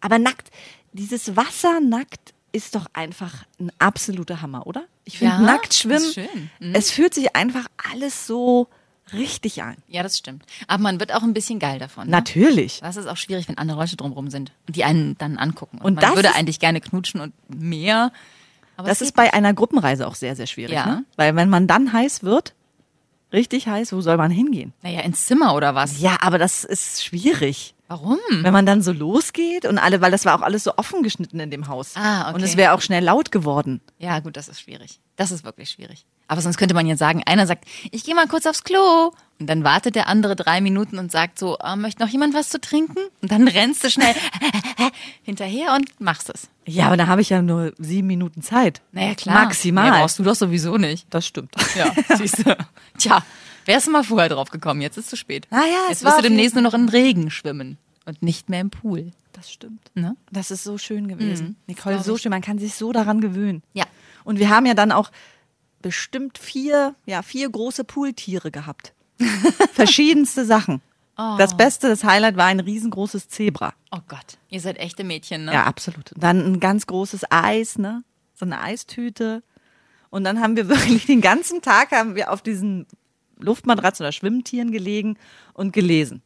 Aber 0.00 0.18
nackt, 0.18 0.50
dieses 0.92 1.36
Wasser 1.36 1.80
nackt 1.80 2.32
ist 2.52 2.74
doch 2.74 2.86
einfach 2.94 3.44
ein 3.60 3.70
absoluter 3.78 4.42
Hammer, 4.42 4.66
oder? 4.66 4.84
Ich 5.04 5.18
finde 5.18 5.34
Ja, 5.34 5.40
nackt 5.40 5.74
schwimmen. 5.74 6.12
Mhm. 6.58 6.74
es 6.74 6.90
fühlt 6.90 7.14
sich 7.14 7.36
einfach 7.36 7.66
alles 7.92 8.26
so 8.26 8.68
richtig 9.12 9.62
an. 9.62 9.76
Ja, 9.88 10.02
das 10.02 10.18
stimmt. 10.18 10.44
Aber 10.66 10.82
man 10.82 11.00
wird 11.00 11.12
auch 11.14 11.22
ein 11.22 11.34
bisschen 11.34 11.58
geil 11.58 11.78
davon. 11.78 12.06
Ne? 12.06 12.10
Natürlich. 12.12 12.80
Das 12.80 12.96
ist 12.96 13.06
auch 13.06 13.16
schwierig, 13.16 13.48
wenn 13.48 13.58
andere 13.58 13.78
Leute 13.78 13.96
drumherum 13.96 14.30
sind 14.30 14.52
und 14.66 14.76
die 14.76 14.84
einen 14.84 15.16
dann 15.18 15.36
angucken. 15.38 15.78
Und, 15.78 15.84
Und 15.84 15.94
man 15.94 16.02
das 16.02 16.14
würde 16.14 16.34
eigentlich 16.34 16.60
gerne 16.60 16.80
knutschen 16.80 17.20
und 17.20 17.32
mehr. 17.48 18.12
Aber 18.76 18.88
Das 18.88 19.02
ist 19.02 19.14
bei 19.14 19.32
einer 19.32 19.52
Gruppenreise 19.52 20.06
auch 20.06 20.14
sehr, 20.14 20.36
sehr 20.36 20.46
schwierig. 20.46 20.74
Ja. 20.74 20.86
Ne? 20.86 21.04
Weil 21.16 21.36
wenn 21.36 21.48
man 21.50 21.66
dann 21.66 21.92
heiß 21.92 22.22
wird, 22.22 22.54
richtig 23.32 23.66
heiß, 23.66 23.92
wo 23.92 24.00
soll 24.00 24.16
man 24.16 24.30
hingehen? 24.30 24.72
Naja, 24.82 25.00
ins 25.00 25.26
Zimmer 25.26 25.54
oder 25.54 25.74
was? 25.74 26.00
Ja, 26.00 26.18
aber 26.20 26.38
das 26.38 26.64
ist 26.64 27.04
schwierig. 27.04 27.74
Warum? 27.88 28.18
Wenn 28.30 28.52
man 28.52 28.66
dann 28.66 28.82
so 28.82 28.92
losgeht 28.92 29.64
und 29.64 29.78
alle, 29.78 30.00
weil 30.00 30.12
das 30.12 30.24
war 30.24 30.38
auch 30.38 30.42
alles 30.42 30.62
so 30.62 30.76
offen 30.76 31.02
geschnitten 31.02 31.40
in 31.40 31.50
dem 31.50 31.66
Haus. 31.66 31.94
Ah, 31.96 32.28
okay. 32.28 32.34
Und 32.34 32.42
es 32.42 32.56
wäre 32.56 32.72
auch 32.72 32.82
schnell 32.82 33.02
laut 33.02 33.32
geworden. 33.32 33.80
Ja, 33.98 34.20
gut, 34.20 34.36
das 34.36 34.46
ist 34.46 34.60
schwierig. 34.60 35.00
Das 35.16 35.32
ist 35.32 35.44
wirklich 35.44 35.70
schwierig. 35.70 36.06
Aber 36.30 36.40
sonst 36.42 36.58
könnte 36.58 36.76
man 36.76 36.86
ja 36.86 36.96
sagen, 36.96 37.24
einer 37.26 37.44
sagt, 37.44 37.64
ich 37.90 38.04
gehe 38.04 38.14
mal 38.14 38.28
kurz 38.28 38.46
aufs 38.46 38.62
Klo. 38.62 39.10
Und 39.40 39.48
dann 39.48 39.64
wartet 39.64 39.96
der 39.96 40.06
andere 40.06 40.36
drei 40.36 40.60
Minuten 40.60 41.00
und 41.00 41.10
sagt 41.10 41.40
so, 41.40 41.58
ah, 41.58 41.74
möchte 41.74 42.00
noch 42.04 42.08
jemand 42.08 42.34
was 42.34 42.50
zu 42.50 42.60
trinken? 42.60 43.00
Und 43.20 43.32
dann 43.32 43.48
rennst 43.48 43.82
du 43.82 43.90
schnell 43.90 44.14
hinterher 45.24 45.74
und 45.74 46.00
machst 46.00 46.30
es. 46.32 46.48
Ja, 46.66 46.86
aber 46.86 46.96
da 46.96 47.08
habe 47.08 47.20
ich 47.20 47.30
ja 47.30 47.42
nur 47.42 47.72
sieben 47.78 48.06
Minuten 48.06 48.42
Zeit. 48.42 48.80
Naja, 48.92 49.16
klar. 49.16 49.42
Maximal. 49.42 49.90
Mehr 49.90 49.98
brauchst 49.98 50.20
du 50.20 50.22
doch 50.22 50.36
sowieso 50.36 50.76
nicht. 50.76 51.04
Das 51.10 51.26
stimmt. 51.26 51.52
Ja, 51.76 51.92
siehst 52.16 52.46
du. 52.46 52.56
Tja, 52.96 53.24
wärst 53.64 53.88
du 53.88 53.90
mal 53.90 54.04
vorher 54.04 54.28
drauf 54.28 54.50
gekommen, 54.50 54.82
jetzt 54.82 54.98
ist 54.98 55.06
es 55.06 55.10
zu 55.10 55.16
spät. 55.16 55.48
Ah 55.50 55.56
ja, 55.56 55.82
es 55.86 56.00
jetzt 56.00 56.04
wirst 56.04 56.18
du 56.18 56.22
demnächst 56.22 56.54
nur 56.54 56.62
noch 56.62 56.74
im 56.74 56.88
Regen 56.88 57.32
schwimmen 57.32 57.76
und 58.04 58.22
nicht 58.22 58.48
mehr 58.48 58.60
im 58.60 58.70
Pool. 58.70 59.10
Das 59.32 59.50
stimmt. 59.50 59.90
Ne? 59.94 60.14
Das 60.30 60.52
ist 60.52 60.62
so 60.62 60.78
schön 60.78 61.08
gewesen. 61.08 61.46
Mhm. 61.46 61.56
Nicole, 61.66 62.00
so 62.00 62.16
schön. 62.16 62.30
Man 62.30 62.42
kann 62.42 62.60
sich 62.60 62.74
so 62.74 62.92
daran 62.92 63.20
gewöhnen. 63.20 63.64
Ja. 63.72 63.86
Und 64.22 64.38
wir 64.38 64.48
haben 64.48 64.66
ja 64.66 64.74
dann 64.74 64.92
auch 64.92 65.10
bestimmt 65.82 66.38
vier, 66.38 66.94
ja, 67.06 67.22
vier 67.22 67.50
große 67.50 67.84
Pooltiere 67.84 68.50
gehabt. 68.50 68.92
Verschiedenste 69.72 70.44
Sachen. 70.44 70.80
Oh. 71.18 71.36
Das 71.36 71.56
Beste, 71.56 71.88
das 71.88 72.04
Highlight 72.04 72.36
war 72.36 72.46
ein 72.46 72.60
riesengroßes 72.60 73.28
Zebra. 73.28 73.74
Oh 73.90 74.00
Gott, 74.08 74.38
ihr 74.48 74.60
seid 74.60 74.78
echte 74.78 75.04
Mädchen, 75.04 75.44
ne? 75.44 75.52
Ja, 75.52 75.64
absolut. 75.64 76.12
Und 76.12 76.22
dann 76.22 76.38
ein 76.52 76.60
ganz 76.60 76.86
großes 76.86 77.24
Eis, 77.30 77.78
ne? 77.78 78.04
So 78.34 78.46
eine 78.46 78.60
Eistüte. 78.60 79.42
Und 80.08 80.24
dann 80.24 80.40
haben 80.40 80.56
wir 80.56 80.68
wirklich 80.70 81.06
den 81.06 81.20
ganzen 81.20 81.60
Tag 81.60 81.92
haben 81.92 82.14
wir 82.14 82.32
auf 82.32 82.40
diesen 82.42 82.86
Luftmatratzen 83.38 84.04
oder 84.04 84.12
Schwimmtieren 84.12 84.70
gelegen 84.70 85.18
und 85.52 85.72
gelesen. 85.72 86.22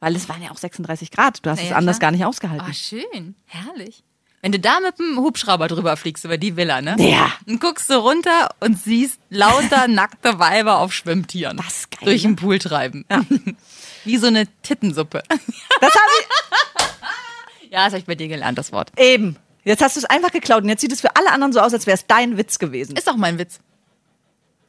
Weil 0.00 0.16
es 0.16 0.28
waren 0.28 0.42
ja 0.42 0.50
auch 0.50 0.58
36 0.58 1.10
Grad. 1.10 1.44
Du 1.44 1.50
hast 1.50 1.58
Na 1.58 1.64
es 1.64 1.70
ja, 1.70 1.76
anders 1.76 1.98
klar. 1.98 2.10
gar 2.10 2.16
nicht 2.16 2.26
ausgehalten. 2.26 2.66
Oh, 2.68 2.72
schön. 2.72 3.34
Herrlich. 3.46 4.04
Wenn 4.44 4.52
du 4.52 4.60
da 4.60 4.78
mit 4.80 4.98
dem 4.98 5.16
Hubschrauber 5.16 5.68
drüber 5.68 5.96
fliegst 5.96 6.26
über 6.26 6.36
die 6.36 6.54
Villa, 6.54 6.82
ne? 6.82 6.96
Ja. 6.98 7.32
Und 7.46 7.62
guckst 7.62 7.88
du 7.88 7.94
runter 7.94 8.50
und 8.60 8.78
siehst 8.78 9.18
lauter 9.30 9.88
nackte 9.88 10.38
Weiber 10.38 10.80
auf 10.80 10.92
Schwimmtieren. 10.92 11.56
Das 11.56 11.78
ist 11.78 11.90
geil, 11.90 12.00
Durch 12.04 12.24
ne? 12.24 12.28
den 12.28 12.36
Pool 12.36 12.58
treiben. 12.58 13.06
Wie 14.04 14.18
so 14.18 14.26
eine 14.26 14.46
Tittensuppe. 14.60 15.22
Das 15.80 15.94
habe 15.94 16.10
ich 16.20 17.70
Ja, 17.70 17.84
das 17.84 17.94
habe 17.94 17.98
ich 18.00 18.04
bei 18.04 18.16
dir 18.16 18.28
gelernt, 18.28 18.58
das 18.58 18.70
Wort. 18.70 18.92
eben. 18.98 19.36
Jetzt 19.64 19.82
hast 19.82 19.96
du 19.96 20.00
es 20.00 20.04
einfach 20.04 20.30
geklaut 20.30 20.62
und 20.62 20.68
jetzt 20.68 20.82
sieht 20.82 20.92
es 20.92 21.00
für 21.00 21.16
alle 21.16 21.32
anderen 21.32 21.54
so 21.54 21.60
aus, 21.60 21.72
als 21.72 21.86
wäre 21.86 21.94
es 21.96 22.06
dein 22.06 22.36
Witz 22.36 22.58
gewesen. 22.58 22.96
Ist 22.96 23.08
doch 23.08 23.16
mein 23.16 23.38
Witz. 23.38 23.60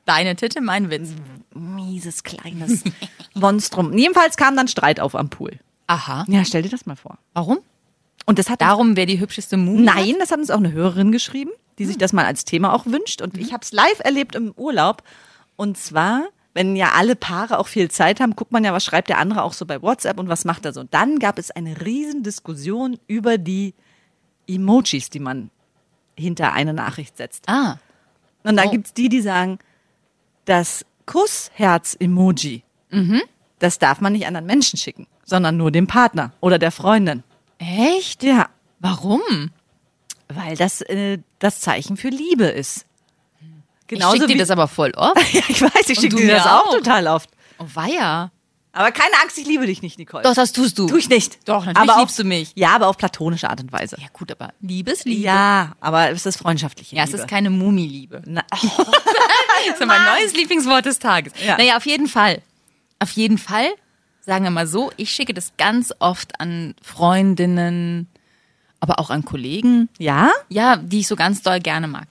Deine 0.06 0.38
Titte, 0.38 0.62
mein 0.62 0.90
Witz. 0.90 1.10
Mieses, 1.54 2.24
kleines 2.24 2.82
Monstrum. 3.34 3.92
Jedenfalls 3.98 4.38
kam 4.38 4.56
dann 4.56 4.70
Streit 4.70 5.02
auf 5.02 5.16
am 5.16 5.30
Pool. 5.30 5.60
Aha. 5.88 6.24
Ja, 6.30 6.46
stell 6.46 6.62
dir 6.62 6.70
das 6.70 6.86
mal 6.86 6.96
vor. 6.96 7.18
Warum? 7.34 7.58
Und 8.26 8.40
das 8.40 8.50
hat 8.50 8.62
Darum, 8.62 8.96
wer 8.96 9.06
die 9.06 9.20
hübscheste 9.20 9.56
Mumie 9.58 9.84
Nein, 9.84 10.16
das 10.20 10.32
hat 10.32 10.40
uns 10.40 10.50
auch 10.50 10.58
eine 10.58 10.72
Hörerin 10.72 11.12
geschrieben, 11.12 11.52
die 11.78 11.86
sich 11.86 11.98
das 11.98 12.12
mal 12.14 12.26
als 12.26 12.44
Thema 12.46 12.74
auch 12.74 12.86
wünscht. 12.86 13.22
Und 13.22 13.38
ich 13.38 13.54
habe 13.54 13.62
es 13.64 13.72
live 13.72 14.00
erlebt 14.04 14.36
im 14.36 14.52
Urlaub. 14.56 15.04
Und 15.56 15.78
zwar, 15.78 16.24
wenn 16.54 16.76
ja 16.76 16.94
alle 16.96 17.16
Paare 17.16 17.60
auch 17.60 17.68
viel 17.68 17.92
Zeit 17.92 18.20
haben, 18.20 18.36
guckt 18.36 18.52
man 18.52 18.64
ja, 18.64 18.74
was 18.74 18.84
schreibt 18.84 19.10
der 19.10 19.20
andere 19.20 19.44
auch 19.44 19.54
so 19.54 19.66
bei 19.66 19.82
WhatsApp 19.82 20.20
und 20.20 20.28
was 20.28 20.44
macht 20.46 20.66
er 20.66 20.74
so. 20.74 20.80
Und 20.82 20.94
dann 20.94 21.20
gab 21.20 21.38
es 21.38 21.52
eine 21.52 21.80
riesen 21.86 22.24
Diskussion 22.24 22.98
über 23.08 23.38
die 23.38 23.74
Emojis, 24.48 25.10
die 25.12 25.20
man 25.20 25.52
hinter 26.18 26.54
eine 26.54 26.74
Nachricht 26.74 27.18
setzt. 27.18 27.48
hat? 27.48 27.56
Ah. 27.56 27.80
Und 28.44 28.56
dann 28.58 28.68
Oh. 28.68 28.72
gibt's 28.72 28.94
die, 28.94 29.10
die 29.10 29.22
sagen, 29.22 29.60
das 30.46 30.86
Kussherz-Emoji, 31.06 32.64
das 33.60 33.80
darf 33.80 34.02
man 34.02 34.14
nicht 34.14 34.26
anderen 34.28 34.46
Menschen 34.46 34.78
schicken, 34.78 35.08
sondern 35.26 35.58
nur 35.58 35.72
dem 35.72 35.88
Partner 35.88 36.32
oder 36.42 36.58
der 36.60 36.72
Freundin. 36.72 37.24
Echt? 37.60 38.24
Ja, 38.24 38.50
Warum? 38.80 39.22
weil 40.28 40.56
das 40.58 40.82
äh, 40.82 41.20
das 41.40 41.62
Zeichen 41.62 41.98
für 41.98 42.10
Liebe 42.10 42.46
ist. 42.46 42.86
ich 43.90 44.04
schick 44.04 44.28
dir 44.28 44.38
das 44.38 44.50
aber 44.50 44.68
voll 44.68 44.92
oft. 44.98 45.34
Ja, 45.34 45.42
ich 45.48 45.62
weiß, 45.62 45.88
ich 45.90 46.00
schicke 46.00 46.16
dir 46.16 46.26
mir 46.26 46.34
das 46.36 46.46
auch 46.48 46.68
auch. 46.68 46.72
total 46.78 47.08
oft. 47.08 47.30
Oh, 47.60 47.66
weia. 47.74 48.32
Aber 48.74 48.92
keine 48.92 49.14
Angst, 49.24 49.38
ich 49.38 49.46
liebe 49.48 49.66
dich 49.68 49.82
nicht, 49.82 49.98
Nicole. 49.98 50.24
Doch, 50.24 50.34
das 50.34 50.52
tust 50.52 50.78
du. 50.78 50.88
tu 50.88 50.98
ich 50.98 51.08
nicht. 51.08 51.48
Doch, 51.48 51.66
natürlich 51.66 51.90
aber 51.90 52.02
liebst 52.02 52.20
auf, 52.20 52.24
du 52.24 52.28
mich. 52.28 52.52
Ja, 52.56 52.72
aber 52.76 52.88
auf 52.88 52.98
platonische 52.98 53.50
Art 53.50 53.62
und 53.62 53.72
Weise. 53.72 53.96
Ja, 54.02 54.08
gut, 54.12 54.32
aber 54.32 54.52
Liebesliebe. 54.60 55.22
Ja, 55.22 55.74
aber 55.80 56.10
es 56.10 56.26
ist 56.26 56.38
freundschaftliche 56.38 56.94
Ja, 56.96 57.04
es 57.04 57.12
Liebe. 57.12 57.22
ist 57.22 57.28
keine 57.30 57.50
Mumiliebe. 57.52 58.22
Na, 58.26 58.44
Das 58.52 59.80
ist 59.80 59.86
mein 59.86 60.04
neues 60.20 60.34
Lieblingswort 60.34 60.86
des 60.86 61.00
Tages. 61.00 61.32
Ja. 61.46 61.56
Naja, 61.58 61.78
auf 61.78 61.86
jeden 61.86 62.08
Fall. 62.08 62.42
Auf 63.00 63.12
jeden 63.12 63.38
Fall, 63.38 63.70
sagen 64.26 64.44
wir 64.44 64.52
mal 64.52 64.68
so, 64.68 64.92
ich 64.98 65.12
schicke 65.12 65.34
das 65.34 65.54
ganz 65.58 65.94
oft 66.00 66.40
an 66.40 66.76
Freundinnen, 66.82 68.08
Aber 68.80 69.00
auch 69.00 69.10
an 69.10 69.24
Kollegen, 69.26 69.90
Ja? 69.98 70.30
ja, 70.50 70.76
die 70.78 71.00
ich 71.00 71.08
so 71.08 71.16
ganz 71.16 71.42
doll 71.42 71.60
gerne 71.60 71.88
mag. 71.88 72.08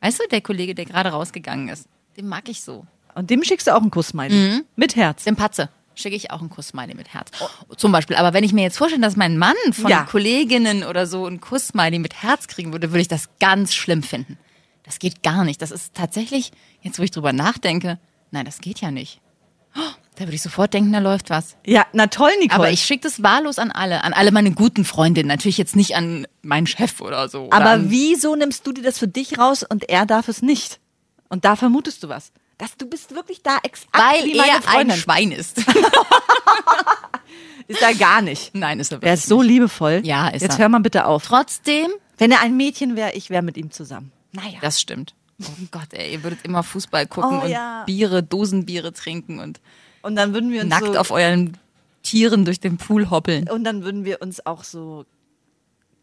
Weißt 0.00 0.20
du, 0.20 0.28
der 0.28 0.40
Kollege, 0.40 0.74
der 0.74 0.84
gerade 0.84 1.10
rausgegangen 1.10 1.68
ist, 1.68 1.86
den 2.16 2.28
mag 2.28 2.48
ich 2.48 2.62
so. 2.62 2.86
Und 3.14 3.28
dem 3.30 3.44
schickst 3.44 3.66
du 3.66 3.74
auch 3.74 3.80
einen 3.82 3.90
Kuss-Smiley. 3.90 4.34
Mhm. 4.34 4.64
Mit 4.76 4.96
Herz. 4.96 5.24
Dem 5.24 5.36
Patze 5.36 5.68
schicke 5.94 6.16
ich 6.16 6.30
auch 6.30 6.40
einen 6.40 6.48
Kuss-Smiley 6.50 6.94
mit 6.94 7.12
Herz. 7.12 7.30
Zum 7.76 7.92
Beispiel. 7.92 8.16
Aber 8.16 8.32
wenn 8.32 8.42
ich 8.44 8.52
mir 8.54 8.62
jetzt 8.62 8.78
vorstelle, 8.78 9.02
dass 9.02 9.16
mein 9.16 9.36
Mann 9.36 9.54
von 9.72 9.90
Ja. 9.90 10.04
Kolleginnen 10.04 10.82
oder 10.84 11.06
so 11.06 11.26
einen 11.26 11.40
Kuss-Smiley 11.40 11.98
mit 11.98 12.22
Herz 12.22 12.48
kriegen 12.48 12.72
würde, 12.72 12.90
würde 12.90 13.02
ich 13.02 13.08
das 13.08 13.28
ganz 13.38 13.74
schlimm 13.74 14.02
finden. 14.02 14.38
Das 14.84 14.98
geht 14.98 15.22
gar 15.22 15.44
nicht. 15.44 15.60
Das 15.60 15.70
ist 15.70 15.92
tatsächlich, 15.94 16.52
jetzt 16.80 16.98
wo 16.98 17.02
ich 17.02 17.10
drüber 17.10 17.32
nachdenke, 17.34 17.98
nein, 18.30 18.46
das 18.46 18.60
geht 18.60 18.80
ja 18.80 18.90
nicht. 18.90 19.20
Da 20.22 20.28
würde 20.28 20.36
ich 20.36 20.42
sofort 20.42 20.72
denken, 20.72 20.92
da 20.92 21.00
läuft 21.00 21.30
was. 21.30 21.56
Ja, 21.66 21.84
na 21.92 22.06
toll, 22.06 22.30
Nicole. 22.38 22.54
Aber 22.60 22.70
ich 22.70 22.82
schicke 22.84 23.02
das 23.02 23.24
wahllos 23.24 23.58
an 23.58 23.72
alle, 23.72 24.04
an 24.04 24.12
alle 24.12 24.30
meine 24.30 24.52
guten 24.52 24.84
Freundinnen. 24.84 25.26
Natürlich 25.26 25.58
jetzt 25.58 25.74
nicht 25.74 25.96
an 25.96 26.28
meinen 26.42 26.68
Chef 26.68 27.00
oder 27.00 27.28
so. 27.28 27.46
oder 27.46 27.56
Aber 27.56 27.90
wieso 27.90 28.36
nimmst 28.36 28.64
du 28.64 28.70
dir 28.70 28.84
das 28.84 29.00
für 29.00 29.08
dich 29.08 29.36
raus 29.36 29.64
und 29.68 29.88
er 29.88 30.06
darf 30.06 30.28
es 30.28 30.40
nicht? 30.40 30.78
Und 31.28 31.44
da 31.44 31.56
vermutest 31.56 32.04
du 32.04 32.08
was. 32.08 32.30
Dass 32.56 32.76
du 32.76 32.86
bist 32.86 33.16
wirklich 33.16 33.42
da 33.42 33.56
exakt 33.64 33.88
Weil 33.98 34.24
wie 34.24 34.36
meine 34.36 34.50
er 34.52 34.56
ein 34.58 34.62
Freundin. 34.62 34.96
Schwein 34.96 35.32
ist. 35.32 35.58
Ist 37.68 37.82
er 37.82 37.94
gar 37.94 38.22
nicht. 38.22 38.54
Nein, 38.54 38.78
ist 38.80 38.92
er 38.92 38.96
Er 38.98 39.02
wirklich 39.02 39.12
ist 39.14 39.26
so 39.28 39.40
liebevoll. 39.42 40.02
Ja, 40.04 40.28
ist 40.28 40.42
Jetzt 40.42 40.54
er. 40.54 40.58
hör 40.62 40.68
mal 40.68 40.80
bitte 40.80 41.06
auf. 41.06 41.26
Trotzdem, 41.26 41.88
Wenn 42.18 42.30
er 42.30 42.40
ein 42.42 42.56
Mädchen 42.56 42.96
wäre, 42.96 43.12
ich 43.14 43.30
wäre 43.30 43.42
mit 43.42 43.56
ihm 43.56 43.70
zusammen. 43.70 44.12
naja, 44.32 44.58
das 44.60 44.80
stimmt. 44.80 45.14
Oh 45.42 45.46
Gott, 45.70 45.88
ey, 45.92 46.12
ihr 46.12 46.22
würdet 46.22 46.40
immer 46.44 46.62
Fußball 46.62 47.06
gucken 47.06 47.38
Oh, 47.40 47.44
und 47.44 47.50
ja. 47.50 47.82
Biere, 47.86 48.22
Dosenbiere 48.22 48.92
trinken 48.92 49.38
und 49.40 49.60
Und 50.02 50.16
dann 50.16 50.34
würden 50.34 50.50
wir 50.50 50.62
uns 50.62 50.70
nackt 50.70 50.86
so, 50.86 50.96
auf 50.98 51.10
euren 51.10 51.56
Tieren 52.02 52.44
durch 52.44 52.60
den 52.60 52.76
Pool 52.78 53.10
hoppeln. 53.10 53.48
und 53.48 53.64
dann 53.64 53.84
würden 53.84 54.04
wir 54.04 54.20
uns 54.20 54.44
auch 54.44 54.64
so 54.64 55.04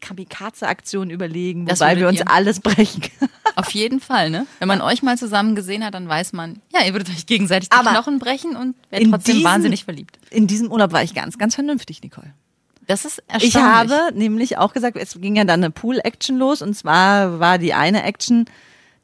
Kamikaze-Aktionen 0.00 1.10
überlegen, 1.10 1.66
Das 1.66 1.80
wobei 1.80 1.98
wir 1.98 2.08
uns 2.08 2.22
alles 2.22 2.60
brechen. 2.60 3.02
Auf 3.56 3.70
jeden 3.72 4.00
Fall, 4.00 4.30
ne? 4.30 4.46
Wenn 4.58 4.68
man 4.68 4.80
euch 4.80 5.02
mal 5.02 5.18
zusammen 5.18 5.54
gesehen 5.54 5.84
hat, 5.84 5.92
dann 5.94 6.08
weiß 6.08 6.32
man, 6.32 6.60
ja, 6.72 6.82
ihr 6.84 6.94
würdet 6.94 7.10
euch 7.10 7.26
gegenseitig 7.26 7.68
die 7.68 7.76
Aber 7.76 7.90
Knochen 7.90 8.18
brechen 8.18 8.56
und 8.56 8.74
werdet 8.90 9.10
trotzdem 9.10 9.34
diesem- 9.36 9.50
wahnsinnig 9.50 9.84
verliebt. 9.84 10.18
In 10.30 10.46
diesem 10.46 10.72
Urlaub 10.72 10.92
war 10.92 11.02
ich 11.02 11.14
ganz, 11.14 11.36
ganz 11.36 11.54
vernünftig, 11.54 12.02
Nicole. 12.02 12.32
Das 12.86 13.04
ist 13.04 13.18
erstaunlich. 13.28 13.54
Ich 13.54 13.56
habe 13.56 14.12
nämlich 14.14 14.56
auch 14.58 14.72
gesagt, 14.72 14.96
es 14.96 15.20
ging 15.20 15.36
ja 15.36 15.44
dann 15.44 15.60
eine 15.62 15.70
Pool-Action 15.70 16.38
los 16.38 16.62
und 16.62 16.74
zwar 16.74 17.38
war 17.38 17.58
die 17.58 17.74
eine 17.74 18.02
Action, 18.02 18.46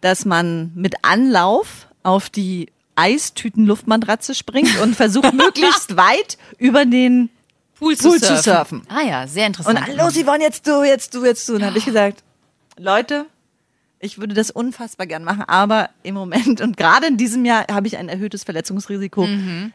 dass 0.00 0.24
man 0.24 0.72
mit 0.74 0.94
Anlauf 1.02 1.88
auf 2.02 2.30
die 2.30 2.68
Eistüten-Luftmatratze 2.96 4.34
springt 4.34 4.78
und 4.80 4.96
versucht 4.96 5.32
möglichst 5.34 5.96
weit 5.96 6.38
über 6.58 6.84
den 6.84 7.30
Pool, 7.78 7.94
Pool 7.96 8.20
zu 8.20 8.36
surfen. 8.38 8.82
Ah 8.88 9.02
ja, 9.02 9.26
sehr 9.26 9.46
und 9.46 9.58
interessant. 9.58 9.96
los, 9.96 10.14
Yvonne, 10.14 10.42
jetzt 10.42 10.66
du, 10.66 10.82
jetzt 10.82 11.14
du, 11.14 11.24
jetzt 11.24 11.48
du. 11.48 11.54
Und 11.54 11.60
dann 11.60 11.68
habe 11.68 11.78
ich 11.78 11.84
gesagt, 11.84 12.24
Leute, 12.78 13.26
ich 13.98 14.18
würde 14.18 14.34
das 14.34 14.50
unfassbar 14.50 15.06
gern 15.06 15.24
machen, 15.24 15.42
aber 15.46 15.90
im 16.02 16.14
Moment 16.14 16.60
und 16.60 16.76
gerade 16.76 17.06
in 17.06 17.16
diesem 17.16 17.44
Jahr 17.44 17.66
habe 17.70 17.86
ich 17.86 17.96
ein 17.96 18.08
erhöhtes 18.08 18.44
Verletzungsrisiko. 18.44 19.26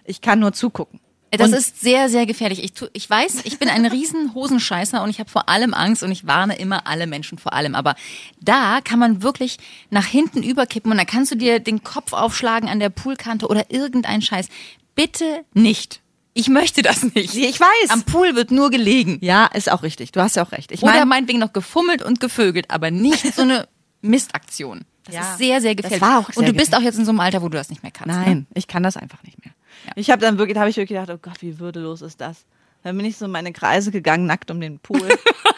Ich 0.03 0.21
kann 0.21 0.39
nur 0.39 0.53
zugucken. 0.53 0.99
Das 1.31 1.49
Und- 1.49 1.53
ist 1.57 1.79
sehr, 1.79 2.09
sehr 2.09 2.25
gefährlich. 2.25 2.61
Ich, 2.61 2.73
tu, 2.73 2.87
ich 2.91 3.09
weiß, 3.09 3.41
ich 3.45 3.57
bin 3.57 3.69
ein 3.69 3.85
riesen 3.85 4.33
Hosenscheißer 4.33 5.01
und 5.01 5.09
ich 5.09 5.19
habe 5.19 5.29
vor 5.29 5.47
allem 5.47 5.73
Angst 5.73 6.03
und 6.03 6.11
ich 6.11 6.27
warne 6.27 6.57
immer 6.57 6.87
alle 6.87 7.07
Menschen 7.07 7.37
vor 7.37 7.53
allem. 7.53 7.73
Aber 7.73 7.95
da 8.41 8.81
kann 8.83 8.99
man 8.99 9.23
wirklich 9.23 9.57
nach 9.89 10.05
hinten 10.05 10.43
überkippen 10.43 10.91
und 10.91 10.97
dann 10.97 11.07
kannst 11.07 11.31
du 11.31 11.35
dir 11.35 11.59
den 11.61 11.83
Kopf 11.83 12.11
aufschlagen 12.11 12.67
an 12.67 12.79
der 12.81 12.89
Poolkante 12.89 13.47
oder 13.47 13.71
irgendein 13.71 14.21
Scheiß. 14.21 14.49
Bitte 14.93 15.45
nicht. 15.53 16.01
Ich 16.33 16.47
möchte 16.49 16.81
das 16.81 17.03
nicht. 17.03 17.35
Ich 17.35 17.59
weiß. 17.59 17.89
Am 17.89 18.03
Pool 18.03 18.35
wird 18.35 18.51
nur 18.51 18.69
gelegen. 18.69 19.17
Ja, 19.21 19.45
ist 19.47 19.71
auch 19.71 19.83
richtig. 19.83 20.11
Du 20.11 20.21
hast 20.21 20.35
ja 20.35 20.45
auch 20.45 20.51
recht. 20.51 20.71
Ich 20.71 20.83
Oder 20.83 20.93
meine, 20.93 21.05
meinetwegen 21.05 21.39
noch 21.39 21.53
gefummelt 21.53 22.01
und 22.01 22.19
gevögelt, 22.19 22.69
aber 22.71 22.91
nicht 22.91 23.33
so 23.35 23.41
eine 23.43 23.67
Mistaktion. 24.01 24.81
Das 25.05 25.15
Ja. 25.15 25.21
ist 25.31 25.37
sehr, 25.39 25.61
sehr 25.61 25.75
gefährlich. 25.75 26.01
war 26.01 26.19
auch 26.19 26.27
sehr 26.31 26.37
und 26.37 26.47
du 26.47 26.53
bist 26.53 26.75
auch 26.75 26.81
jetzt 26.81 26.97
in 26.97 27.05
so 27.05 27.11
einem 27.11 27.19
Alter, 27.21 27.41
wo 27.41 27.49
du 27.49 27.57
das 27.57 27.69
nicht 27.69 27.83
mehr 27.83 27.91
kannst. 27.91 28.15
Ne? 28.17 28.23
Nein, 28.25 28.47
ich 28.53 28.67
kann 28.67 28.83
das 28.83 28.97
einfach 28.97 29.23
nicht 29.23 29.43
mehr. 29.43 29.53
Ich 29.95 30.09
habe 30.09 30.21
dann 30.21 30.37
wirklich, 30.37 30.57
habe 30.57 30.69
ich 30.69 30.77
wirklich 30.77 30.97
gedacht, 30.99 31.09
oh 31.15 31.19
Gott, 31.21 31.41
wie 31.41 31.59
würdelos 31.59 32.01
ist 32.01 32.21
das? 32.21 32.45
Dann 32.83 32.97
bin 32.97 33.05
ich 33.05 33.17
so 33.17 33.25
in 33.25 33.31
meine 33.31 33.53
Kreise 33.53 33.91
gegangen, 33.91 34.25
nackt 34.25 34.49
um 34.51 34.59
den 34.59 34.79
Pool. 34.79 35.07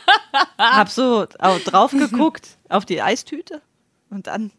hab 0.58 0.90
so 0.90 1.26
au- 1.40 1.60
drauf 1.60 1.92
geguckt 1.92 2.58
auf 2.70 2.86
die 2.86 3.02
Eistüte 3.02 3.62
und 4.10 4.28
dann 4.28 4.52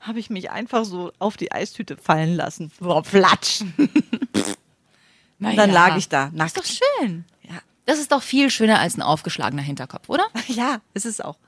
habe 0.00 0.18
ich 0.18 0.30
mich 0.30 0.50
einfach 0.50 0.84
so 0.84 1.12
auf 1.18 1.36
die 1.36 1.52
Eistüte 1.52 1.96
fallen 1.96 2.34
lassen. 2.34 2.70
Boah, 2.80 3.02
platsch. 3.02 3.60
Na 5.38 5.50
Und 5.50 5.56
dann 5.56 5.70
ja. 5.70 5.74
lag 5.74 5.96
ich 5.96 6.08
da, 6.08 6.26
Ist 6.26 6.34
nackt. 6.34 6.56
doch 6.58 6.64
schön. 6.64 7.24
Ja. 7.42 7.54
Das 7.86 7.98
ist 7.98 8.12
doch 8.12 8.22
viel 8.22 8.50
schöner 8.50 8.78
als 8.78 8.96
ein 8.96 9.02
aufgeschlagener 9.02 9.62
Hinterkopf, 9.62 10.08
oder? 10.08 10.24
ja, 10.48 10.80
ist 10.94 11.06
es 11.06 11.20
auch. 11.20 11.38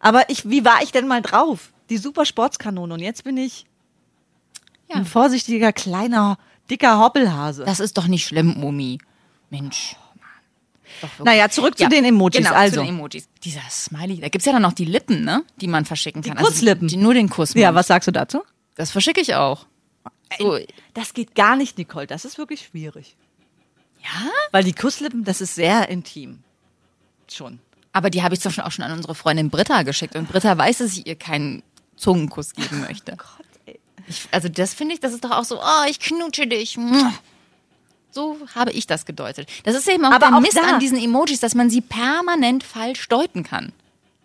Aber 0.00 0.28
ich, 0.30 0.48
wie 0.48 0.64
war 0.64 0.82
ich 0.82 0.90
denn 0.92 1.06
mal 1.06 1.22
drauf? 1.22 1.72
Die 1.90 1.98
super 1.98 2.24
Sportskanone 2.24 2.94
und 2.94 3.00
jetzt 3.00 3.22
bin 3.24 3.36
ich 3.36 3.66
Ja. 4.88 4.96
ein 4.96 5.04
vorsichtiger, 5.06 5.72
kleiner, 5.72 6.38
dicker 6.70 6.98
Hoppelhase. 6.98 7.64
Das 7.64 7.80
ist 7.80 7.96
doch 7.98 8.06
nicht 8.06 8.26
schlimm, 8.26 8.62
Omi. 8.62 8.98
Mensch. 9.50 9.96
Doch. 11.00 11.24
Naja, 11.24 11.48
zurück 11.48 11.76
zu 11.76 11.84
Ja, 11.84 11.88
den 11.88 12.04
Emojis. 12.04 12.38
Genau, 12.44 12.52
also. 12.54 12.76
zu 12.76 12.80
den 12.82 12.90
Emojis. 12.94 13.28
Dieser 13.42 13.62
Smiley. 13.70 14.20
Da 14.20 14.28
gibt's 14.28 14.44
ja 14.46 14.52
dann 14.52 14.62
noch 14.62 14.72
die 14.72 14.84
Lippen, 14.84 15.24
ne? 15.24 15.42
Die 15.56 15.66
man 15.66 15.84
verschicken 15.84 16.22
kann. 16.22 16.36
Kusslippen. 16.36 16.84
Also 16.86 16.96
die, 16.96 17.02
nur 17.02 17.14
den 17.14 17.28
Kuss. 17.28 17.54
ja, 17.54 17.74
was 17.74 17.86
sagst 17.88 18.06
du 18.08 18.12
dazu? 18.12 18.42
Das 18.76 18.90
verschicke 18.90 19.20
ich 19.20 19.34
auch. 19.34 19.66
So, 20.38 20.58
Das 20.94 21.12
geht 21.12 21.34
gar 21.34 21.56
nicht, 21.56 21.76
Nicole. 21.78 22.06
Das 22.06 22.24
ist 22.24 22.38
wirklich 22.38 22.60
schwierig. 22.62 23.16
ja? 24.02 24.30
Weil 24.50 24.64
die 24.64 24.72
Kusslippen, 24.72 25.24
das 25.24 25.40
ist 25.40 25.54
sehr 25.54 25.88
intim. 25.88 26.38
Schon. 27.30 27.58
Aber 27.92 28.08
die 28.08 28.22
habe 28.22 28.34
ich 28.34 28.40
zum 28.40 28.50
Beispiel 28.50 28.64
auch 28.64 28.70
schon 28.72 28.84
an 28.84 28.92
unsere 28.92 29.14
Freundin 29.14 29.50
Britta 29.50 29.82
geschickt. 29.82 30.16
Und 30.16 30.28
Britta 30.30 30.56
weiß, 30.56 30.78
dass 30.78 30.92
ich 30.96 31.06
ihr 31.06 31.16
keinen 31.16 31.62
Zungenkuss 31.96 32.54
geben 32.54 32.80
möchte. 32.80 33.12
Gott, 33.16 33.28
ey. 33.40 33.51
Ich, 34.08 34.28
also 34.30 34.48
das 34.48 34.74
finde 34.74 34.94
ich, 34.94 35.00
das 35.00 35.12
ist 35.12 35.24
doch 35.24 35.30
auch 35.30 35.44
so, 35.44 35.58
oh, 35.60 35.84
ich 35.88 36.00
knutsche 36.00 36.46
dich. 36.46 36.78
So 38.10 38.36
habe 38.54 38.72
ich 38.72 38.86
das 38.86 39.06
gedeutet. 39.06 39.48
Das 39.64 39.74
ist 39.74 39.88
eben 39.88 40.04
auch 40.04 40.10
Aber 40.10 40.26
der 40.28 40.36
auch 40.36 40.40
Mist 40.40 40.56
da- 40.56 40.74
an 40.74 40.80
diesen 40.80 40.98
Emojis, 40.98 41.40
dass 41.40 41.54
man 41.54 41.70
sie 41.70 41.80
permanent 41.80 42.62
falsch 42.64 43.08
deuten 43.08 43.42
kann. 43.42 43.72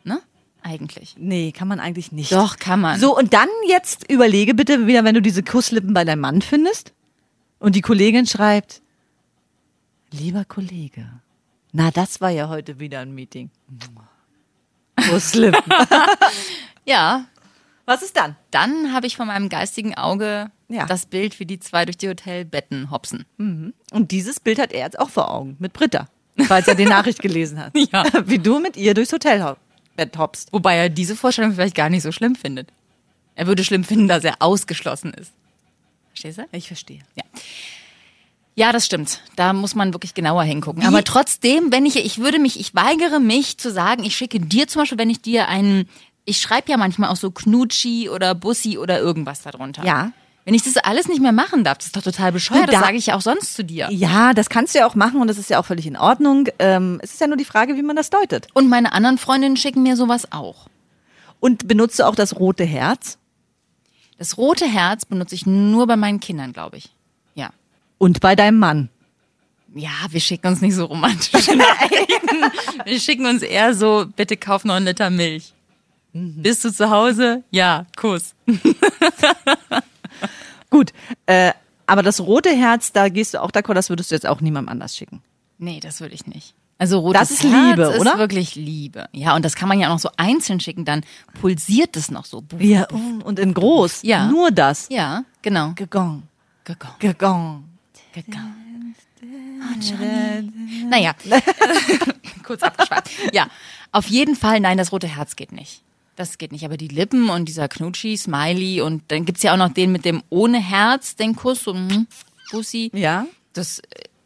Ne? 0.04 0.20
Eigentlich. 0.62 1.16
Nee, 1.18 1.52
kann 1.54 1.68
man 1.70 1.80
eigentlich 1.80 2.12
nicht. 2.12 2.32
Doch, 2.34 2.58
kann 2.58 2.82
man. 2.82 3.00
So, 3.00 3.18
und 3.18 3.34
dann 3.34 3.48
jetzt 3.68 4.10
überlege 4.12 4.54
bitte 4.54 4.88
wieder, 4.88 5.04
wenn 5.06 5.16
du 5.16 5.22
diese 5.22 5.42
Kusslippen 5.44 5.94
bei 5.94 6.04
deinem 6.04 6.20
Mann 6.20 6.42
findest 6.42 6.92
und 7.60 7.76
die 7.76 7.82
Kollegin 7.82 8.26
schreibt, 8.26 8.82
lieber 10.12 10.44
Kollege, 10.44 11.08
na, 11.72 11.92
das 11.92 12.20
war 12.20 12.30
ja 12.32 12.50
heute 12.50 12.80
wieder 12.80 13.00
ein 13.00 13.14
Meeting. 13.14 13.50
Kusslippen. 15.10 15.62
Ja, 16.86 17.26
Was 17.88 18.02
ist 18.04 18.18
dann? 18.18 18.36
dann 18.52 18.94
habe 18.94 19.08
ich 19.08 19.16
von 19.16 19.28
meinem 19.28 19.48
geistigen 19.50 19.96
Auge 19.96 20.52
Ja. 20.68 20.86
das 20.86 21.06
Bild, 21.06 21.40
wie 21.40 21.46
die 21.46 21.60
zwei 21.60 21.86
durch 21.86 21.98
die 21.98 22.10
Hotelbetten 22.10 22.92
hopsen. 22.92 23.26
Und 23.38 24.12
dieses 24.12 24.40
Bild 24.42 24.60
hat 24.60 24.74
er 24.74 24.82
jetzt 24.82 25.00
auch 25.00 25.10
vor 25.10 25.32
Augen, 25.32 25.56
mit 25.60 25.72
Britta, 25.74 26.08
falls 26.48 26.68
er 26.68 26.76
die 26.76 26.86
Nachricht 26.98 27.22
gelesen 27.22 27.58
hat. 27.60 27.72
Ja. 27.76 28.04
Wie 28.28 28.40
du 28.40 28.60
mit 28.60 28.76
ihr 28.76 28.94
durchs 28.94 29.14
Hotelbett 29.14 30.18
hoppst. 30.18 30.52
Wobei 30.52 30.76
er 30.76 30.90
diese 30.90 31.16
Vorstellung 31.16 31.54
vielleicht 31.54 31.76
gar 31.76 31.90
nicht 31.90 32.04
so 32.04 32.12
schlimm 32.12 32.36
findet. 32.36 32.70
Er 33.36 33.48
würde 33.48 33.64
schlimm 33.64 33.86
finden, 33.86 34.08
dass 34.10 34.24
er 34.26 34.36
ausgeschlossen 34.40 35.14
ist. 35.14 35.32
Verstehst 36.10 36.40
du? 36.40 36.46
Ich 36.52 36.68
verstehe. 36.68 37.00
Ja. 37.16 37.24
Ja, 38.56 38.72
das 38.72 38.88
stimmt. 38.88 39.22
Da 39.36 39.54
muss 39.54 39.76
man 39.76 39.94
wirklich 39.94 40.16
genauer 40.16 40.42
hingucken. 40.44 40.84
Aber 40.88 41.04
trotzdem, 41.04 41.72
wenn 41.72 41.86
ich, 41.86 41.96
ich 41.96 42.18
würde 42.18 42.40
mich, 42.40 42.60
ich 42.60 42.74
weigere 42.74 43.20
mich 43.20 43.60
zu 43.60 43.72
sagen, 43.72 44.04
ich 44.04 44.18
schicke 44.18 44.40
dir 44.40 44.68
zum 44.68 44.82
Beispiel, 44.82 44.98
wenn 44.98 45.12
ich 45.12 45.22
dir 45.22 45.48
einen, 45.48 45.88
ich 46.28 46.40
schreibe 46.42 46.70
ja 46.70 46.78
manchmal 46.78 47.10
auch 47.10 47.16
so 47.16 47.32
Knutschi 47.32 48.10
oder 48.10 48.36
Bussi 48.36 48.78
oder 48.78 49.00
irgendwas 49.00 49.42
darunter. 49.42 49.84
Ja. 49.84 50.12
Wenn 50.46 50.54
ich 50.54 50.64
das 50.64 50.78
alles 50.78 51.08
nicht 51.08 51.22
mehr 51.22 51.32
machen 51.32 51.64
darf, 51.64 51.78
das 51.80 51.88
ist 51.88 51.96
doch 51.98 52.02
total 52.04 52.32
bescheuert. 52.32 52.68
Das 52.68 52.76
da- 52.76 52.82
sage 52.82 52.98
ich 52.98 53.08
ja 53.08 53.16
auch 53.16 53.22
sonst 53.22 53.54
zu 53.56 53.64
dir. 53.64 53.88
Ja, 53.92 54.34
das 54.34 54.50
kannst 54.50 54.76
du 54.76 54.80
ja 54.80 54.86
auch 54.88 54.96
machen 54.96 55.20
und 55.22 55.28
das 55.28 55.38
ist 55.38 55.50
ja 55.50 55.60
auch 55.60 55.66
völlig 55.66 55.88
in 55.88 55.98
Ordnung. 55.98 56.48
Ähm, 56.60 57.00
es 57.02 57.14
ist 57.14 57.22
ja 57.22 57.28
nur 57.28 57.38
die 57.38 57.46
Frage, 57.46 57.76
wie 57.76 57.82
man 57.82 57.96
das 57.96 58.10
deutet. 58.10 58.48
Und 58.54 58.70
meine 58.70 58.94
anderen 58.94 59.18
Freundinnen 59.18 59.58
schicken 59.58 59.84
mir 59.84 59.96
sowas 59.98 60.32
auch. 60.32 60.68
Und 61.40 61.68
benutzt 61.68 62.00
du 62.00 62.04
auch 62.06 62.16
das 62.16 62.38
rote 62.40 62.64
Herz? 62.66 63.18
Das 64.18 64.38
rote 64.38 64.66
Herz 64.66 65.06
benutze 65.06 65.36
ich 65.36 65.46
nur 65.46 65.86
bei 65.88 65.96
meinen 65.96 66.20
Kindern, 66.20 66.52
glaube 66.54 66.78
ich. 66.78 66.90
Ja. 67.36 67.50
Und 67.98 68.20
bei 68.22 68.36
deinem 68.36 68.60
Mann? 68.60 68.90
Ja, 69.76 69.92
wir 70.10 70.20
schicken 70.22 70.48
uns 70.48 70.62
nicht 70.62 70.76
so 70.76 70.86
romantische 70.86 71.56
Nachrichten. 71.56 72.46
Wir 72.86 73.00
schicken 73.00 73.26
uns 73.26 73.44
eher 73.44 73.74
so, 73.76 74.06
bitte 74.16 74.38
kauf 74.38 74.64
noch 74.66 74.76
einen 74.76 74.86
Liter 74.88 75.10
Milch. 75.10 75.54
Bist 76.42 76.66
du 76.66 76.72
zu 76.72 76.90
Hause? 76.90 77.44
Ja, 77.52 77.86
Kuss. 77.96 78.34
Gut, 80.70 80.92
äh, 81.26 81.54
aber 81.86 82.04
das 82.04 82.20
rote 82.20 82.50
Herz, 82.50 82.92
da 82.92 83.10
gehst 83.10 83.34
du 83.34 83.42
auch 83.42 83.52
d'accord, 83.52 83.76
das 83.76 83.90
würdest 83.90 84.12
du 84.12 84.16
jetzt 84.16 84.26
auch 84.26 84.42
niemandem 84.42 84.70
anders 84.70 84.98
schicken. 84.98 85.22
Nee, 85.58 85.80
das 85.80 86.02
würde 86.02 86.16
ich 86.16 86.28
nicht. 86.28 86.54
Also 86.80 87.00
rotes 87.00 87.22
Das 87.22 87.32
ist 87.32 87.44
Herz 87.44 87.78
Liebe, 87.78 87.84
ist 87.84 88.02
oder? 88.02 88.18
wirklich 88.20 88.56
Liebe. 88.56 89.08
Ja, 89.12 89.36
und 89.36 89.44
das 89.44 89.56
kann 89.56 89.68
man 89.68 89.80
ja 89.80 89.88
auch 89.88 89.94
noch 89.94 90.00
so 90.00 90.10
einzeln 90.18 90.60
schicken, 90.60 90.86
dann 90.86 91.04
pulsiert 91.40 91.96
es 91.98 92.12
noch 92.12 92.26
so. 92.26 92.44
Ja, 92.60 92.88
und 92.92 93.40
in 93.40 93.54
groß. 93.54 94.02
Ja. 94.04 94.28
Nur 94.28 94.52
das. 94.52 94.88
Ja, 94.90 95.24
genau. 95.42 95.72
Gegong. 95.74 96.24
Gegangen. 96.66 96.96
Gegong. 97.00 97.64
Gegangen. 98.14 98.96
Oh, 99.24 99.80
Johnny. 99.80 100.52
Naja, 100.90 101.14
kurz 102.44 102.62
abgeschweift. 102.62 103.10
Ja, 103.34 103.48
Auf 103.92 104.08
jeden 104.08 104.36
Fall, 104.36 104.60
nein, 104.60 104.78
das 104.78 104.92
rote 104.92 105.08
Herz 105.08 105.36
geht 105.36 105.52
nicht. 105.52 105.82
Das 106.18 106.38
geht 106.40 106.52
nicht. 106.52 106.66
Aber 106.66 106.78
die 106.78 106.88
Lippen 106.90 107.30
und 107.30 107.46
dieser 107.46 107.70
Knutschi, 107.70 108.18
Smiley 108.18 108.82
und 108.82 109.04
dann 109.10 109.24
gibt's 109.24 109.44
ja 109.44 109.54
auch 109.54 109.58
noch 109.58 109.72
den 109.72 109.92
mit 109.92 110.04
dem 110.04 110.24
ohne 110.30 110.60
Herz, 110.60 111.16
den 111.16 111.36
Kuss, 111.36 111.66
mm, 111.68 112.08
Bussi. 112.52 112.90
Ja. 112.94 113.28
Das 113.54 113.80
äh, 113.80 113.84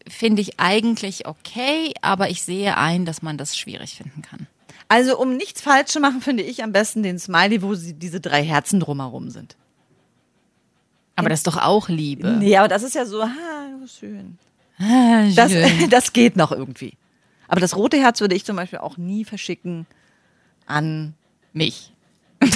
finde 0.10 0.42
ich 0.42 0.60
eigentlich 0.60 1.28
okay, 1.28 1.94
aber 2.02 2.30
ich 2.30 2.42
sehe 2.44 2.78
ein, 2.78 3.06
dass 3.06 3.22
man 3.22 3.38
das 3.38 3.58
schwierig 3.58 3.96
finden 3.96 4.22
kann. 4.22 4.48
Also 4.88 5.20
um 5.20 5.36
nichts 5.36 5.62
falsch 5.62 5.92
zu 5.92 6.00
machen, 6.00 6.22
finde 6.22 6.44
ich 6.44 6.64
am 6.64 6.72
besten 6.72 7.04
den 7.04 7.20
Smiley, 7.20 7.62
wo 7.62 7.76
sie 7.76 7.94
diese 7.94 8.22
drei 8.22 8.44
Herzen 8.44 8.80
drumherum 8.80 9.30
sind. 9.30 9.58
Aber 11.18 11.28
das 11.28 11.40
ist 11.42 11.48
doch 11.48 11.58
auch 11.58 11.90
Liebe. 11.90 12.30
Nee, 12.40 12.56
aber 12.58 12.70
das 12.70 12.84
ist 12.84 12.96
ja 12.96 13.06
so, 13.06 13.22
ha, 13.22 13.30
schön. 14.00 14.38
Ah, 14.80 15.28
Das, 15.36 15.52
schön. 15.52 15.90
das 15.90 16.14
geht 16.14 16.38
noch 16.38 16.54
irgendwie. 16.54 16.94
Aber 17.50 17.60
das 17.60 17.76
rote 17.76 17.98
Herz 17.98 18.22
würde 18.22 18.36
ich 18.36 18.46
zum 18.46 18.56
Beispiel 18.56 18.80
auch 18.80 18.96
nie 18.98 19.26
verschicken 19.26 19.86
an. 20.66 21.16
Mich. 21.54 21.92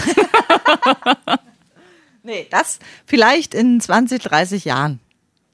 Nee, 2.25 2.47
das 2.49 2.79
vielleicht 3.05 3.53
in 3.53 3.79
20, 3.79 4.23
30 4.23 4.65
Jahren. 4.65 4.99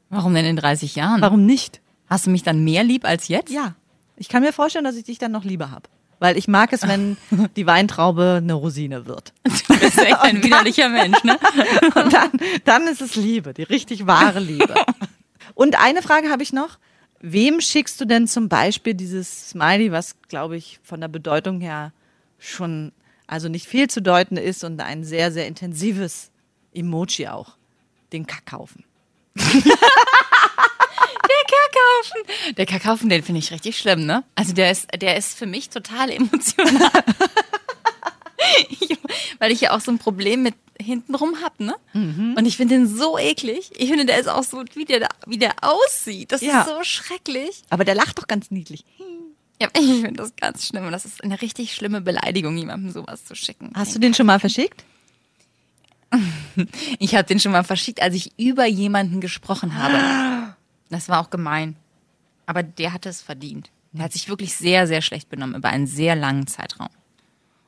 Warum 0.10 0.34
denn 0.34 0.46
in 0.46 0.56
30 0.56 0.96
Jahren? 0.96 1.22
Warum 1.22 1.46
nicht? 1.46 1.82
Hast 2.08 2.28
du 2.28 2.30
mich 2.30 2.44
dann 2.44 2.64
mehr 2.64 2.86
lieb 2.86 3.04
als 3.04 3.28
jetzt? 3.28 3.52
Ja. 3.52 3.76
Ich 4.16 4.30
kann 4.30 4.42
mir 4.42 4.54
vorstellen, 4.54 4.86
dass 4.86 4.96
ich 4.96 5.04
dich 5.04 5.18
dann 5.18 5.34
noch 5.34 5.44
lieber 5.44 5.70
habe. 5.70 5.90
Weil 6.20 6.38
ich 6.38 6.48
mag 6.48 6.72
es, 6.72 6.88
wenn 6.88 7.18
die 7.58 7.66
Weintraube 7.66 8.40
eine 8.42 8.54
Rosine 8.54 9.06
wird. 9.06 9.34
Du 9.68 9.80
bist 9.80 9.98
echt 9.98 10.20
ein 10.20 10.44
widerlicher 10.44 10.90
Mensch, 10.90 11.24
ne? 11.24 11.40
Und 11.96 12.14
dann, 12.14 12.30
dann 12.66 12.88
ist 12.88 13.02
es 13.02 13.16
Liebe, 13.16 13.54
die 13.54 13.64
richtig 13.64 14.06
wahre 14.06 14.40
Liebe. 14.40 14.76
Und 15.56 15.80
eine 15.80 16.02
Frage 16.02 16.30
habe 16.30 16.44
ich 16.44 16.54
noch. 16.54 16.78
Wem 17.20 17.62
schickst 17.62 18.00
du 18.00 18.06
denn 18.06 18.28
zum 18.28 18.48
Beispiel 18.48 18.94
dieses 18.94 19.50
Smiley, 19.50 19.92
was, 19.92 20.16
glaube 20.28 20.56
ich, 20.56 20.80
von 20.84 21.02
der 21.02 21.08
Bedeutung 21.08 21.62
her 21.62 21.94
schon, 22.38 22.92
also 23.32 23.48
nicht 23.50 23.66
viel 23.68 23.90
zu 23.90 24.02
deuten 24.02 24.38
ist 24.38 24.64
und 24.64 24.80
ein 24.82 25.04
sehr, 25.04 25.32
sehr 25.32 25.48
intensives 25.48 26.30
Emoji 26.74 27.28
auch, 27.30 27.54
den 28.14 28.28
Kackhaufen. 28.28 28.84
Kakaufen. 31.52 32.56
Der 32.58 32.66
Kakaufen, 32.66 33.10
den 33.10 33.24
finde 33.24 33.40
ich 33.40 33.52
richtig 33.52 33.78
schlimm, 33.78 34.06
ne? 34.06 34.24
Also 34.36 34.54
der 34.54 34.72
ist, 34.72 34.88
der 35.00 35.18
ist 35.18 35.38
für 35.38 35.46
mich 35.46 35.70
total 35.70 36.10
emotional. 36.12 36.92
ich, 38.70 38.98
weil 39.40 39.52
ich 39.52 39.62
ja 39.62 39.72
auch 39.76 39.82
so 39.82 39.92
ein 39.92 39.98
Problem 40.00 40.44
mit 40.44 40.56
hintenrum 40.80 41.36
hab, 41.44 41.60
ne? 41.60 41.76
Und 41.94 42.46
ich 42.46 42.58
finde 42.58 42.76
den 42.76 42.88
so 42.88 43.18
eklig. 43.18 43.72
Ich 43.78 43.90
finde, 43.90 44.06
der 44.06 44.20
ist 44.20 44.28
auch 44.28 44.44
so, 44.44 44.64
wie 44.74 44.86
der, 44.86 45.08
wie 45.28 45.38
der 45.38 45.54
aussieht. 45.62 46.32
Das 46.32 46.42
Ja. 46.42 46.62
ist 46.62 46.68
so 46.70 46.84
schrecklich. 46.84 47.64
Aber 47.70 47.86
der 47.86 47.96
lacht 47.96 48.18
doch 48.18 48.28
ganz 48.28 48.52
niedlich. 48.52 48.84
Ja, 49.62 49.68
ich 49.76 50.02
finde 50.02 50.14
das 50.14 50.36
ganz 50.36 50.66
schlimm. 50.66 50.86
Und 50.86 50.92
das 50.92 51.06
ist 51.06 51.24
eine 51.24 51.40
richtig 51.40 51.74
schlimme 51.74 52.02
Beleidigung, 52.02 52.58
jemandem 52.58 52.92
sowas 52.92 53.26
zu 53.26 53.36
schicken. 53.36 53.72
Hast 53.76 53.94
du 53.96 54.00
den 54.00 54.14
schon 54.14 54.26
mal 54.26 54.40
verschickt? 54.40 54.84
Ich 57.00 57.16
habe 57.16 57.26
den 57.26 57.40
schon 57.40 57.54
mal 57.54 57.64
verschickt, 57.64 58.02
als 58.02 58.14
ich 58.16 58.38
über 58.38 58.66
jemanden 58.66 59.22
gesprochen 59.22 59.78
habe. 59.78 59.98
Das 60.90 61.08
war 61.08 61.22
auch 61.22 61.30
gemein. 61.30 61.78
Aber 62.46 62.64
der 62.64 62.92
hatte 62.92 63.08
es 63.08 63.22
verdient. 63.22 63.72
Der 63.94 64.04
hat 64.04 64.12
sich 64.12 64.28
wirklich 64.28 64.54
sehr, 64.54 64.88
sehr 64.88 65.02
schlecht 65.02 65.30
benommen 65.30 65.56
über 65.56 65.70
einen 65.70 65.88
sehr 65.88 66.18
langen 66.18 66.48
Zeitraum. 66.48 66.90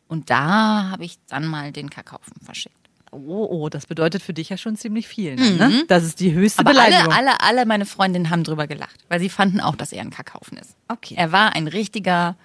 Und 0.09 0.29
da 0.29 0.89
habe 0.91 1.05
ich 1.05 1.19
dann 1.29 1.47
mal 1.47 1.71
den 1.71 1.89
Kackhaufen 1.89 2.33
verschickt. 2.43 2.83
Oh, 3.13 3.48
oh, 3.50 3.70
das 3.70 3.86
bedeutet 3.86 4.22
für 4.24 4.34
dich 4.34 4.50
ja 4.50 4.58
schon 4.58 4.75
ziemlich 4.75 5.08
viel. 5.08 5.36
Ne? 5.36 5.84
Das 5.88 6.03
ist 6.03 6.20
die 6.20 6.34
höchste 6.34 6.60
Aber 6.62 6.72
alle, 6.72 6.89
Beleidigung. 6.89 7.13
alle, 7.13 7.39
alle 7.41 7.65
meine 7.65 7.86
Freundinnen 7.86 8.29
haben 8.29 8.43
drüber 8.43 8.67
gelacht, 8.67 9.00
weil 9.10 9.20
sie 9.20 9.29
fanden 9.29 9.62
auch, 9.62 9.75
dass 9.75 9.91
er 9.93 10.01
ein 10.01 10.10
Kackhaufen 10.10 10.58
ist. 10.58 10.75
Okay. 10.88 11.15
Er 11.17 11.32
war 11.32 11.53
ein 11.55 11.67
richtiger, 11.67 12.36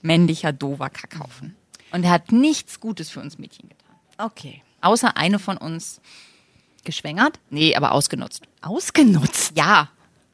männlicher, 0.00 0.52
dover 0.52 0.90
Kackhaufen. 0.90 1.56
Und 1.90 2.04
er 2.04 2.10
hat 2.10 2.32
nichts 2.32 2.80
Gutes 2.80 3.10
für 3.10 3.20
uns 3.20 3.38
Mädchen 3.38 3.68
getan. 3.68 3.96
Okay. 4.18 4.62
Außer 4.80 5.16
eine 5.16 5.38
von 5.38 5.56
uns, 5.56 6.00
Geschwängert? 6.84 7.38
nee, 7.50 7.74
aber 7.76 7.92
ausgenutzt. 7.92 8.42
Ausgenutzt. 8.60 9.56
Ja. 9.56 9.88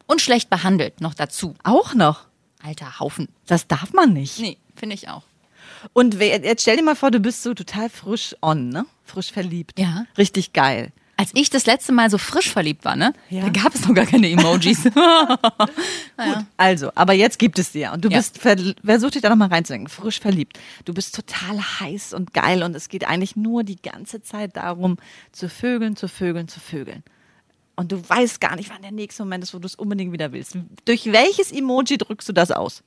Und 0.06 0.20
schlecht 0.22 0.48
behandelt, 0.48 1.00
noch 1.00 1.14
dazu. 1.14 1.54
Auch 1.64 1.94
noch. 1.94 2.26
Alter 2.62 2.98
Haufen. 2.98 3.28
Das 3.46 3.66
darf 3.66 3.92
man 3.92 4.12
nicht. 4.12 4.38
Nee, 4.38 4.56
finde 4.74 4.94
ich 4.94 5.08
auch. 5.08 5.22
Und 5.92 6.18
wer, 6.18 6.40
jetzt 6.40 6.62
stell 6.62 6.76
dir 6.76 6.82
mal 6.82 6.96
vor, 6.96 7.10
du 7.10 7.20
bist 7.20 7.42
so 7.42 7.54
total 7.54 7.88
frisch 7.90 8.34
on, 8.42 8.68
ne? 8.68 8.86
Frisch 9.04 9.32
verliebt. 9.32 9.78
Ja. 9.78 10.04
Richtig 10.16 10.52
geil. 10.52 10.92
Als 11.16 11.30
ich 11.34 11.50
das 11.50 11.66
letzte 11.66 11.90
Mal 11.92 12.10
so 12.10 12.18
frisch 12.18 12.50
verliebt 12.50 12.84
war, 12.84 12.94
ne? 12.94 13.12
Ja. 13.28 13.42
Da 13.42 13.48
gab 13.48 13.74
es 13.74 13.86
noch 13.88 13.94
gar 13.94 14.06
keine 14.06 14.28
Emojis. 14.30 14.84
naja. 16.16 16.46
Also, 16.56 16.90
aber 16.94 17.12
jetzt 17.12 17.38
gibt 17.38 17.58
es 17.58 17.72
dir. 17.72 17.92
Und 17.92 18.04
du 18.04 18.08
Ja. 18.08 18.18
bist, 18.18 18.38
ver 18.38 18.56
versuch 18.84 19.10
dich 19.10 19.22
da 19.22 19.28
nochmal 19.28 19.48
reinzudenken, 19.48 19.88
frisch 19.88 20.20
verliebt. 20.20 20.58
Du 20.84 20.94
bist 20.94 21.14
total 21.14 21.58
heiß 21.80 22.12
und 22.14 22.34
geil 22.34 22.62
und 22.62 22.74
es 22.76 22.88
geht 22.88 23.06
eigentlich 23.06 23.36
nur 23.36 23.64
die 23.64 23.80
ganze 23.80 24.22
Zeit 24.22 24.56
darum, 24.56 24.96
zu 25.32 25.48
vögeln, 25.48 25.96
zu 25.96 26.08
vögeln, 26.08 26.48
zu 26.48 26.60
vögeln. 26.60 27.02
Und 27.76 27.92
du 27.92 28.08
weißt 28.08 28.40
gar 28.40 28.56
nicht, 28.56 28.70
wann 28.70 28.82
der 28.82 28.90
nächste 28.92 29.22
Moment 29.22 29.44
ist, 29.44 29.54
wo 29.54 29.58
du 29.58 29.66
es 29.66 29.76
unbedingt 29.76 30.12
wieder 30.12 30.32
willst. 30.32 30.56
Durch 30.84 31.06
welches 31.12 31.52
Emoji 31.52 31.96
drückst 31.98 32.28
du 32.28 32.32
das 32.32 32.50
aus? 32.50 32.82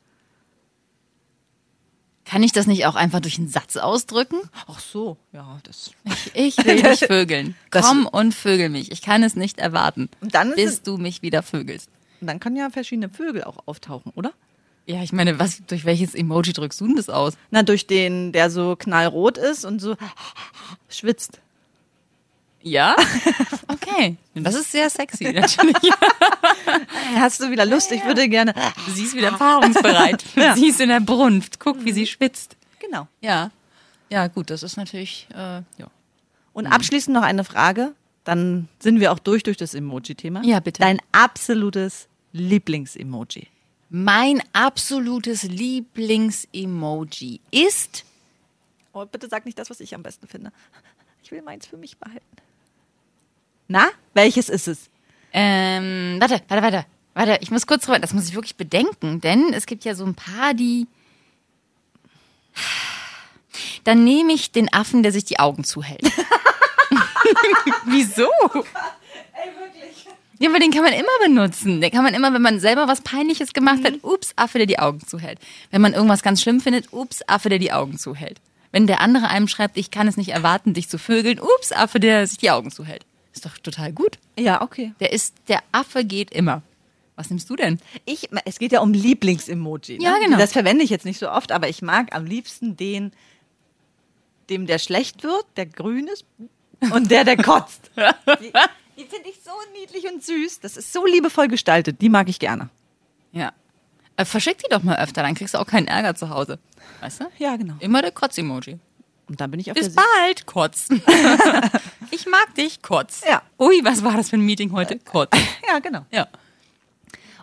Kann 2.31 2.43
ich 2.43 2.53
das 2.53 2.65
nicht 2.65 2.85
auch 2.85 2.95
einfach 2.95 3.19
durch 3.19 3.37
einen 3.39 3.49
Satz 3.49 3.75
ausdrücken? 3.75 4.37
Ach 4.65 4.79
so, 4.79 5.17
ja, 5.33 5.59
das. 5.63 5.91
Ich 6.33 6.55
will 6.63 6.81
dich 6.81 6.99
vögeln. 7.07 7.55
Komm 7.71 8.05
und 8.05 8.33
vögel 8.33 8.69
mich. 8.69 8.89
Ich 8.89 9.01
kann 9.01 9.21
es 9.21 9.35
nicht 9.35 9.59
erwarten, 9.59 10.07
Und 10.21 10.31
bis 10.55 10.81
du 10.81 10.95
mich 10.95 11.21
wieder 11.23 11.43
vögelst. 11.43 11.89
Dann 12.21 12.39
können 12.39 12.55
ja 12.55 12.69
verschiedene 12.69 13.09
Vögel 13.09 13.43
auch 13.43 13.57
auftauchen, 13.65 14.13
oder? 14.15 14.31
Ja, 14.85 15.03
ich 15.03 15.11
meine, 15.11 15.39
was, 15.39 15.61
durch 15.67 15.83
welches 15.83 16.15
Emoji 16.15 16.53
drückst 16.53 16.79
du 16.79 16.87
denn 16.87 16.95
das 16.95 17.09
aus? 17.09 17.33
Na, 17.49 17.63
durch 17.63 17.85
den, 17.85 18.31
der 18.31 18.49
so 18.49 18.77
knallrot 18.77 19.37
ist 19.37 19.65
und 19.65 19.81
so 19.81 19.97
schwitzt. 20.89 21.41
Ja? 22.61 22.95
Okay. 23.67 24.15
Das 24.35 24.55
ist 24.55 24.71
sehr 24.71 24.89
sexy, 24.89 25.31
natürlich. 25.33 25.75
Hast 27.15 27.41
du 27.41 27.51
wieder 27.51 27.65
Lust? 27.65 27.91
Ich 27.91 28.03
würde 28.05 28.27
gerne. 28.29 28.53
Sie 28.87 29.03
ist 29.03 29.15
wieder 29.15 29.31
paarungsbereit. 29.31 30.23
Ja. 30.35 30.55
Sie 30.55 30.67
ist 30.67 30.79
in 30.79 30.89
der 30.89 30.99
Brunft. 31.01 31.59
Guck, 31.59 31.83
wie 31.85 31.91
sie 31.91 32.07
schwitzt. 32.07 32.55
Genau. 32.79 33.07
Ja. 33.21 33.51
Ja, 34.09 34.27
gut, 34.27 34.49
das 34.49 34.63
ist 34.63 34.77
natürlich, 34.77 35.27
äh, 35.33 35.37
ja. 35.37 35.63
Und 36.53 36.67
abschließend 36.67 37.13
noch 37.13 37.23
eine 37.23 37.43
Frage. 37.43 37.93
Dann 38.23 38.67
sind 38.79 38.99
wir 38.99 39.11
auch 39.11 39.19
durch 39.19 39.43
durch 39.43 39.57
das 39.57 39.73
Emoji-Thema. 39.73 40.43
Ja, 40.43 40.59
bitte. 40.59 40.81
Dein 40.81 40.99
absolutes 41.11 42.07
Lieblings-Emoji. 42.33 43.47
Mein 43.89 44.41
absolutes 44.53 45.43
Lieblings-Emoji 45.43 47.39
ist 47.51 48.05
Oh, 48.93 49.05
bitte 49.05 49.29
sag 49.29 49.45
nicht 49.45 49.57
das, 49.57 49.69
was 49.69 49.79
ich 49.79 49.95
am 49.95 50.03
besten 50.03 50.27
finde. 50.27 50.51
Ich 51.23 51.31
will 51.31 51.41
meins 51.41 51.65
für 51.65 51.77
mich 51.77 51.97
behalten. 51.97 52.25
Na, 53.67 53.87
welches 54.13 54.49
ist 54.49 54.67
es? 54.67 54.89
Ähm, 55.33 56.17
warte, 56.19 56.41
warte, 56.47 56.63
warte. 56.63 56.85
Warte, 57.13 57.37
ich 57.41 57.51
muss 57.51 57.67
kurz 57.67 57.85
drüber, 57.85 57.99
das 57.99 58.13
muss 58.13 58.29
ich 58.29 58.35
wirklich 58.35 58.55
bedenken, 58.55 59.19
denn 59.19 59.53
es 59.53 59.65
gibt 59.65 59.83
ja 59.83 59.95
so 59.95 60.05
ein 60.05 60.15
paar, 60.15 60.53
die. 60.53 60.87
Dann 63.83 64.03
nehme 64.03 64.31
ich 64.33 64.51
den 64.51 64.71
Affen, 64.71 65.03
der 65.03 65.11
sich 65.11 65.25
die 65.25 65.39
Augen 65.39 65.63
zuhält. 65.63 66.01
Wieso? 67.85 68.29
Ja, 70.39 70.49
aber 70.49 70.59
den 70.59 70.71
kann 70.71 70.83
man 70.83 70.93
immer 70.93 71.07
benutzen. 71.23 71.81
Den 71.81 71.91
kann 71.91 72.03
man 72.03 72.13
immer, 72.13 72.33
wenn 72.33 72.41
man 72.41 72.59
selber 72.59 72.87
was 72.87 73.01
Peinliches 73.01 73.53
gemacht 73.53 73.83
hat, 73.83 73.95
ups, 74.03 74.33
Affe, 74.37 74.57
der 74.57 74.67
die 74.67 74.79
Augen 74.79 75.05
zuhält. 75.05 75.39
Wenn 75.69 75.81
man 75.81 75.93
irgendwas 75.93 76.23
ganz 76.23 76.41
schlimm 76.41 76.61
findet, 76.61 76.93
ups, 76.93 77.21
Affe, 77.27 77.49
der 77.49 77.59
die 77.59 77.73
Augen 77.73 77.97
zuhält. 77.97 78.39
Wenn 78.71 78.87
der 78.87 79.01
andere 79.01 79.27
einem 79.27 79.47
schreibt, 79.47 79.77
ich 79.77 79.91
kann 79.91 80.07
es 80.07 80.17
nicht 80.17 80.29
erwarten, 80.29 80.73
dich 80.73 80.89
zu 80.89 80.97
vögeln, 80.97 81.39
ups, 81.39 81.71
Affe, 81.71 81.99
der 81.99 82.25
sich 82.25 82.37
die 82.37 82.51
Augen 82.51 82.71
zuhält. 82.71 83.05
Ist 83.33 83.45
doch 83.45 83.57
total 83.57 83.93
gut. 83.93 84.19
Ja, 84.37 84.61
okay. 84.61 84.93
Der 84.99 85.13
ist, 85.13 85.35
der 85.47 85.61
Affe 85.71 86.03
geht 86.03 86.31
immer. 86.31 86.61
Was 87.15 87.29
nimmst 87.29 87.49
du 87.49 87.55
denn? 87.55 87.79
Ich, 88.05 88.29
es 88.45 88.57
geht 88.59 88.71
ja 88.71 88.81
um 88.81 88.93
Lieblings-Emoji. 88.93 89.99
Ne? 89.99 90.03
Ja, 90.03 90.17
genau. 90.17 90.37
Das 90.37 90.53
verwende 90.53 90.83
ich 90.83 90.89
jetzt 90.89 91.05
nicht 91.05 91.19
so 91.19 91.29
oft, 91.29 91.51
aber 91.51 91.69
ich 91.69 91.81
mag 91.81 92.15
am 92.15 92.25
liebsten 92.25 92.77
den, 92.77 93.11
dem 94.49 94.65
der 94.65 94.79
schlecht 94.79 95.23
wird, 95.23 95.45
der 95.55 95.65
grün 95.65 96.07
ist 96.07 96.25
und 96.93 97.11
der, 97.11 97.23
der 97.23 97.37
kotzt. 97.37 97.91
Die, 97.95 98.51
die 98.97 99.05
finde 99.05 99.29
ich 99.29 99.39
so 99.43 99.51
niedlich 99.79 100.11
und 100.11 100.23
süß. 100.23 100.59
Das 100.61 100.77
ist 100.77 100.91
so 100.91 101.05
liebevoll 101.05 101.47
gestaltet. 101.47 102.01
Die 102.01 102.09
mag 102.09 102.27
ich 102.27 102.39
gerne. 102.39 102.69
Ja. 103.31 103.51
Äh, 104.17 104.25
verschick 104.25 104.57
die 104.59 104.69
doch 104.69 104.83
mal 104.83 104.97
öfter, 104.97 105.23
dann 105.23 105.35
kriegst 105.35 105.53
du 105.53 105.59
auch 105.59 105.65
keinen 105.65 105.87
Ärger 105.87 106.15
zu 106.15 106.29
Hause. 106.29 106.59
Weißt 106.99 107.21
du? 107.21 107.25
Ja, 107.37 107.55
genau. 107.55 107.75
Immer 107.79 108.01
der 108.01 108.11
Kotz-Emoji. 108.11 108.79
Und 109.31 109.39
dann 109.39 109.49
bin 109.49 109.61
ich 109.61 109.71
auf 109.71 109.75
Bis 109.75 109.95
bald, 109.95 110.45
Kotz. 110.45 110.89
ich 112.11 112.25
mag 112.27 112.53
dich, 112.55 112.81
Kotz. 112.81 113.21
Ja. 113.25 113.41
Ui, 113.57 113.79
was 113.83 114.03
war 114.03 114.17
das 114.17 114.29
für 114.29 114.35
ein 114.35 114.41
Meeting 114.45 114.73
heute? 114.73 114.99
Kotz. 114.99 115.31
Ja, 115.71 115.79
genau. 115.79 116.05
Ja. 116.11 116.27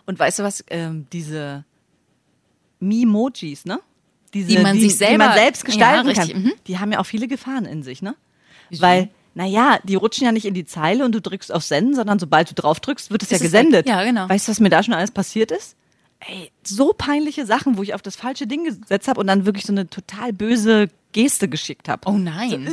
Und 0.05 0.19
weißt 0.19 0.37
du 0.37 0.43
was, 0.43 0.63
ähm, 0.69 1.07
diese 1.11 1.63
Mimojis, 2.79 3.65
ne? 3.65 3.79
Diese, 4.35 4.49
Die 4.49 4.59
man 4.59 4.75
sich 4.79 4.89
die 4.91 4.97
selber- 4.97 5.17
man 5.29 5.33
selbst 5.33 5.65
gestalten 5.65 6.09
Ja, 6.09 6.13
kann, 6.13 6.27
mhm. 6.43 6.53
die 6.67 6.77
haben 6.77 6.91
ja 6.91 6.99
auch 6.99 7.07
viele 7.07 7.27
Gefahren 7.27 7.65
in 7.65 7.81
sich, 7.81 8.03
ne? 8.03 8.15
Weil, 8.77 9.09
naja, 9.33 9.79
die 9.83 9.95
rutschen 9.95 10.25
ja 10.25 10.31
nicht 10.31 10.45
in 10.45 10.53
die 10.53 10.65
Zeile 10.65 11.03
und 11.05 11.13
du 11.15 11.21
drückst 11.21 11.51
auf 11.51 11.63
Senden, 11.63 11.95
sondern 11.95 12.19
sobald 12.19 12.51
du 12.51 12.53
drauf 12.53 12.79
drückst, 12.79 13.09
wird 13.09 13.23
es 13.23 13.31
ja 13.31 13.37
es 13.37 13.41
gesendet. 13.41 13.87
weg. 13.87 13.91
Ja, 13.91 14.03
genau. 14.03 14.29
Weißt 14.29 14.47
du, 14.47 14.51
was 14.51 14.59
mir 14.59 14.69
da 14.69 14.83
schon 14.83 14.93
alles 14.93 15.09
passiert 15.09 15.49
ist? 15.49 15.75
Ey, 16.21 16.51
so 16.63 16.93
peinliche 16.93 17.45
Sachen, 17.45 17.77
wo 17.77 17.83
ich 17.83 17.93
auf 17.93 18.01
das 18.01 18.15
falsche 18.15 18.47
Ding 18.47 18.63
gesetzt 18.65 19.07
habe 19.07 19.19
und 19.19 19.27
dann 19.27 19.45
wirklich 19.45 19.65
so 19.65 19.73
eine 19.73 19.89
total 19.89 20.33
böse 20.33 20.89
Geste 21.11 21.47
geschickt 21.49 21.89
habe. 21.89 22.07
Oh 22.07 22.17
nein. 22.17 22.69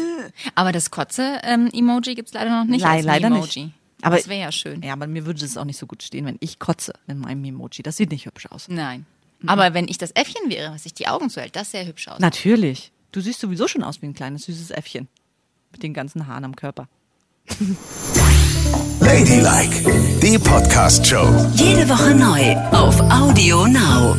Aber 0.54 0.72
das 0.72 0.90
Kotze-Emoji 0.90 2.14
gibt's 2.14 2.32
leider 2.34 2.50
noch 2.50 2.64
nicht. 2.68 2.82
Le- 2.82 2.88
als 2.90 3.04
leider 3.04 3.28
Emoji. 3.28 3.64
nicht. 3.64 3.74
Aber 4.02 4.16
das 4.16 4.28
wäre 4.28 4.40
ja 4.40 4.52
schön. 4.52 4.82
Ja, 4.82 4.92
aber 4.92 5.06
mir 5.06 5.24
würde 5.24 5.42
es 5.44 5.56
auch 5.56 5.64
nicht 5.64 5.78
so 5.78 5.86
gut 5.86 6.02
stehen, 6.02 6.26
wenn 6.26 6.36
ich 6.40 6.58
kotze 6.58 6.92
in 7.06 7.18
meinem 7.18 7.42
Emoji. 7.44 7.82
Das 7.82 7.96
sieht 7.96 8.10
nicht 8.10 8.26
hübsch 8.26 8.46
aus. 8.50 8.68
Nein. 8.68 9.06
Aber 9.46 9.74
wenn 9.74 9.88
ich 9.88 9.96
das 9.98 10.10
Äffchen 10.12 10.50
wäre, 10.50 10.72
was 10.74 10.82
sich 10.82 10.94
die 10.94 11.08
Augen 11.08 11.30
zuhält, 11.30 11.56
das 11.56 11.70
sähe 11.70 11.86
hübsch 11.86 12.08
aus. 12.08 12.18
Natürlich. 12.20 12.92
Du 13.12 13.20
siehst 13.20 13.40
sowieso 13.40 13.68
schon 13.68 13.82
aus 13.82 14.02
wie 14.02 14.06
ein 14.06 14.14
kleines 14.14 14.44
süßes 14.44 14.70
Äffchen. 14.70 15.08
Mit 15.72 15.82
den 15.82 15.94
ganzen 15.94 16.26
Haaren 16.26 16.44
am 16.44 16.56
Körper. 16.56 16.88
Ladylike, 19.06 19.84
die 20.20 20.36
Podcast-Show. 20.36 21.28
Jede 21.54 21.88
Woche 21.88 22.12
neu 22.12 22.56
auf 22.72 23.00
Audio 23.08 23.64
Now. 23.68 24.16